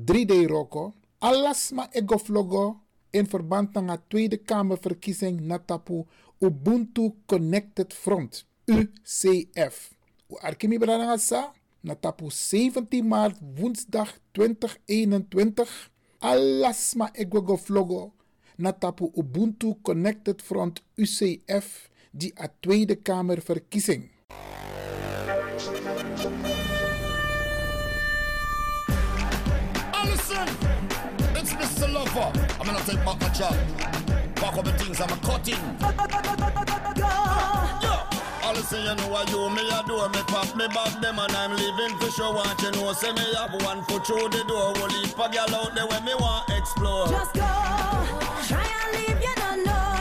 3D 0.05 0.47
Roko. 0.47 0.93
Alasma 1.19 1.87
egoflogo 1.91 2.81
in 3.11 3.27
verband 3.29 3.73
met 3.73 3.87
de 3.87 3.99
Tweede 4.07 4.37
Kamerverkiezing 4.37 5.41
Natapu 5.41 6.05
Ubuntu 6.39 7.15
Connected 7.25 7.93
Front. 7.93 8.45
UCF. 8.65 9.91
U 10.27 10.37
arkimi 10.41 10.77
sa 11.17 11.53
Natapu 11.81 12.29
17 12.29 13.03
maart 13.03 13.37
woensdag 13.55 14.19
2021. 14.31 15.89
Alasma 16.19 17.09
egoflogo 17.13 18.13
Natapu 18.55 19.11
Ubuntu 19.13 19.77
Connected 19.81 20.41
Front 20.41 20.81
UCF 20.97 21.89
die 22.11 22.33
a 22.35 22.47
Tweede 22.59 22.95
Kamerverkiezing. 22.95 24.09
Mr. 32.13 32.33
Lover. 32.33 32.55
I'm 32.59 32.65
gonna 32.65 32.79
take 32.85 33.03
back 33.05 33.19
my 33.19 33.29
job. 33.29 33.55
Back 34.35 34.57
up 34.57 34.65
the 34.65 34.71
things 34.73 35.01
I'm 35.01 35.09
a 35.09 35.17
cutting. 35.17 35.55
Yeah. 37.81 38.43
All 38.43 38.55
say 38.55 38.83
you 38.83 38.95
know 38.95 39.07
what 39.07 39.29
you 39.29 39.49
me 39.49 39.69
a 39.69 39.83
do 39.87 39.95
me 40.09 40.23
pop 40.27 40.55
me 40.55 40.67
back 40.67 41.01
them 41.01 41.19
and 41.19 41.35
I'm 41.35 41.55
leaving 41.55 41.97
for 41.97 42.11
sure. 42.11 42.33
Want 42.33 42.61
you 42.61 42.71
know 42.71 42.93
say 42.93 43.11
me 43.11 43.33
have 43.35 43.53
one 43.63 43.83
foot 43.83 44.05
through 44.05 44.29
the 44.29 44.43
door. 44.47 44.73
Will 44.73 44.87
leave 44.87 45.13
a 45.13 45.29
girl 45.29 45.55
out 45.55 45.75
there 45.75 45.87
when 45.87 46.05
me 46.05 46.13
want 46.15 46.49
explore. 46.49 47.07
Just 47.07 47.33
go, 47.33 47.41
try 48.47 48.63
and 48.63 49.07
leave, 49.07 49.21
you 49.21 49.35
don't 49.35 49.65
know. 49.65 49.92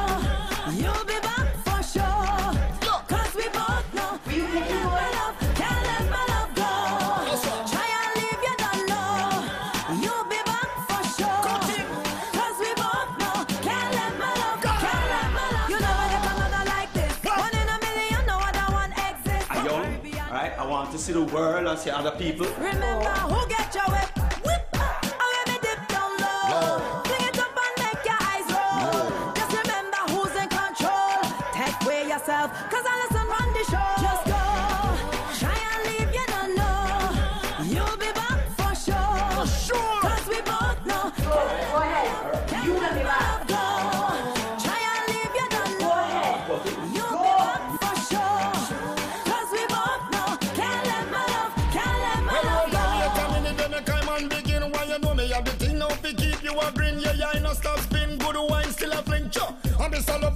To 20.93 20.99
see 20.99 21.12
the 21.12 21.22
world 21.22 21.66
and 21.66 21.78
see 21.78 21.88
other 21.88 22.11
people. 22.12 22.47
Remember 22.59 23.09
who 23.30 23.49
get 23.49 23.74
your 23.74 23.84
whip? 23.84 24.22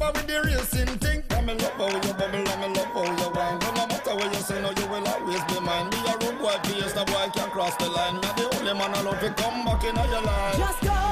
Over 0.07 0.19
with 0.19 0.27
the 0.27 0.41
racing 0.43 0.99
thing. 0.99 1.23
I'm 1.31 1.49
in 1.49 1.59
love 1.59 1.73
how 1.73 1.89
you 1.89 2.13
bubble, 2.15 2.49
I'm 2.49 2.63
in 2.63 2.75
love 2.75 2.87
how 2.95 3.05
you 3.05 3.31
wine. 3.35 3.59
But 3.59 3.75
no 3.75 3.87
matter 3.87 4.15
what 4.15 4.33
you 4.33 4.41
say, 4.41 4.61
no, 4.63 4.71
you 4.71 4.87
will 4.87 5.07
always 5.09 5.43
be 5.45 5.61
mine. 5.61 5.91
Be 5.91 5.97
a 5.97 6.13
rude 6.19 6.39
boy, 6.39 6.55
face 6.65 6.93
the 6.93 7.05
boy 7.05 7.29
can 7.35 7.51
cross 7.51 7.75
the 7.77 7.89
line. 7.89 8.15
Me 8.17 8.29
the 8.37 8.57
only 8.57 8.75
man 8.75 8.95
alone 8.95 9.17
fi 9.17 9.31
come 9.31 9.65
back 9.65 9.83
in 9.85 9.97
your 9.97 10.23
life. 10.23 10.59
Just 10.59 10.83
go. 10.83 11.06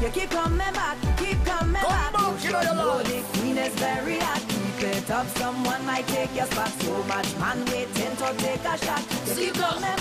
You 0.00 0.08
keep 0.08 0.30
coming 0.30 0.56
back, 0.58 0.96
keep 1.18 1.44
coming 1.44 1.74
back. 1.74 2.12
back, 2.12 2.42
You 2.42 2.48
you 2.48 2.74
know 2.74 3.02
the 3.02 3.22
queen 3.34 3.58
is 3.58 3.74
very 3.74 4.18
hot. 4.18 4.42
Keep 4.48 4.88
it 4.88 5.10
up, 5.10 5.26
someone 5.36 5.84
might 5.84 6.06
take 6.06 6.34
your 6.34 6.46
spot. 6.46 6.68
So 6.80 7.02
much 7.04 7.36
man 7.36 7.64
waiting 7.66 8.16
to 8.16 8.34
take 8.38 8.64
a 8.64 8.78
shot. 8.78 9.04
You 9.26 9.34
keep 9.34 9.54
coming 9.54 9.99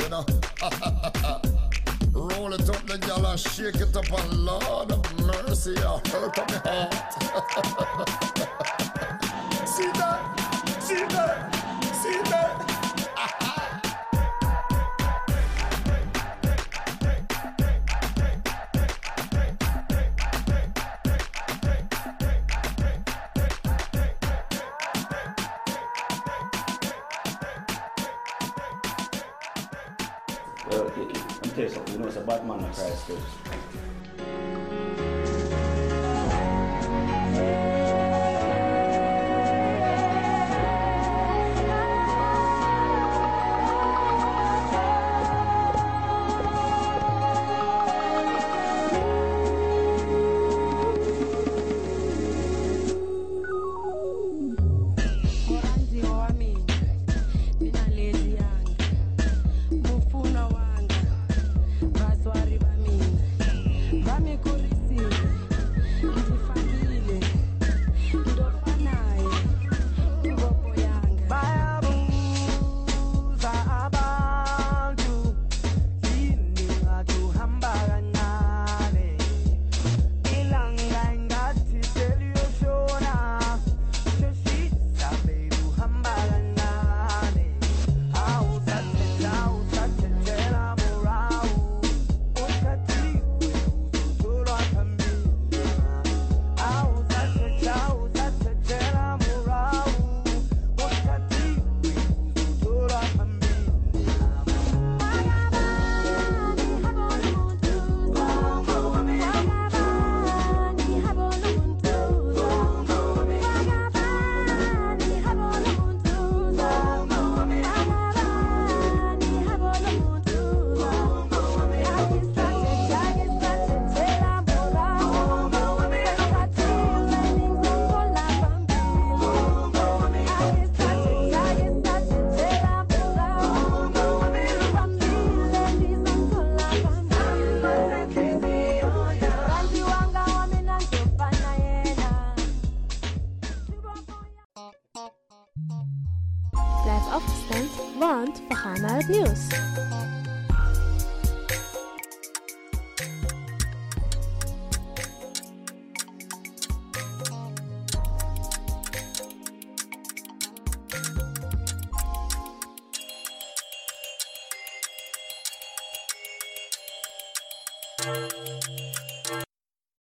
you 0.00 0.08
know. 0.08 0.24
Roll 2.12 2.52
it 2.52 2.68
up 2.68 2.86
the 2.86 2.98
gal 2.98 3.26
and 3.26 3.38
shake 3.38 3.76
it 3.76 3.96
up 3.96 4.10
and 4.12 4.44
Lord 4.44 4.92
of 4.92 5.26
mercy, 5.26 5.70
you 5.70 6.00
hurt 6.10 6.38
on 6.38 6.46
my 6.46 6.58
heart. 6.64 6.94
see 9.68 9.90
that? 9.92 10.82
See 10.82 11.04
that? 11.14 11.47
Man 33.08 33.47
me 64.20 64.36
curar. 64.38 64.67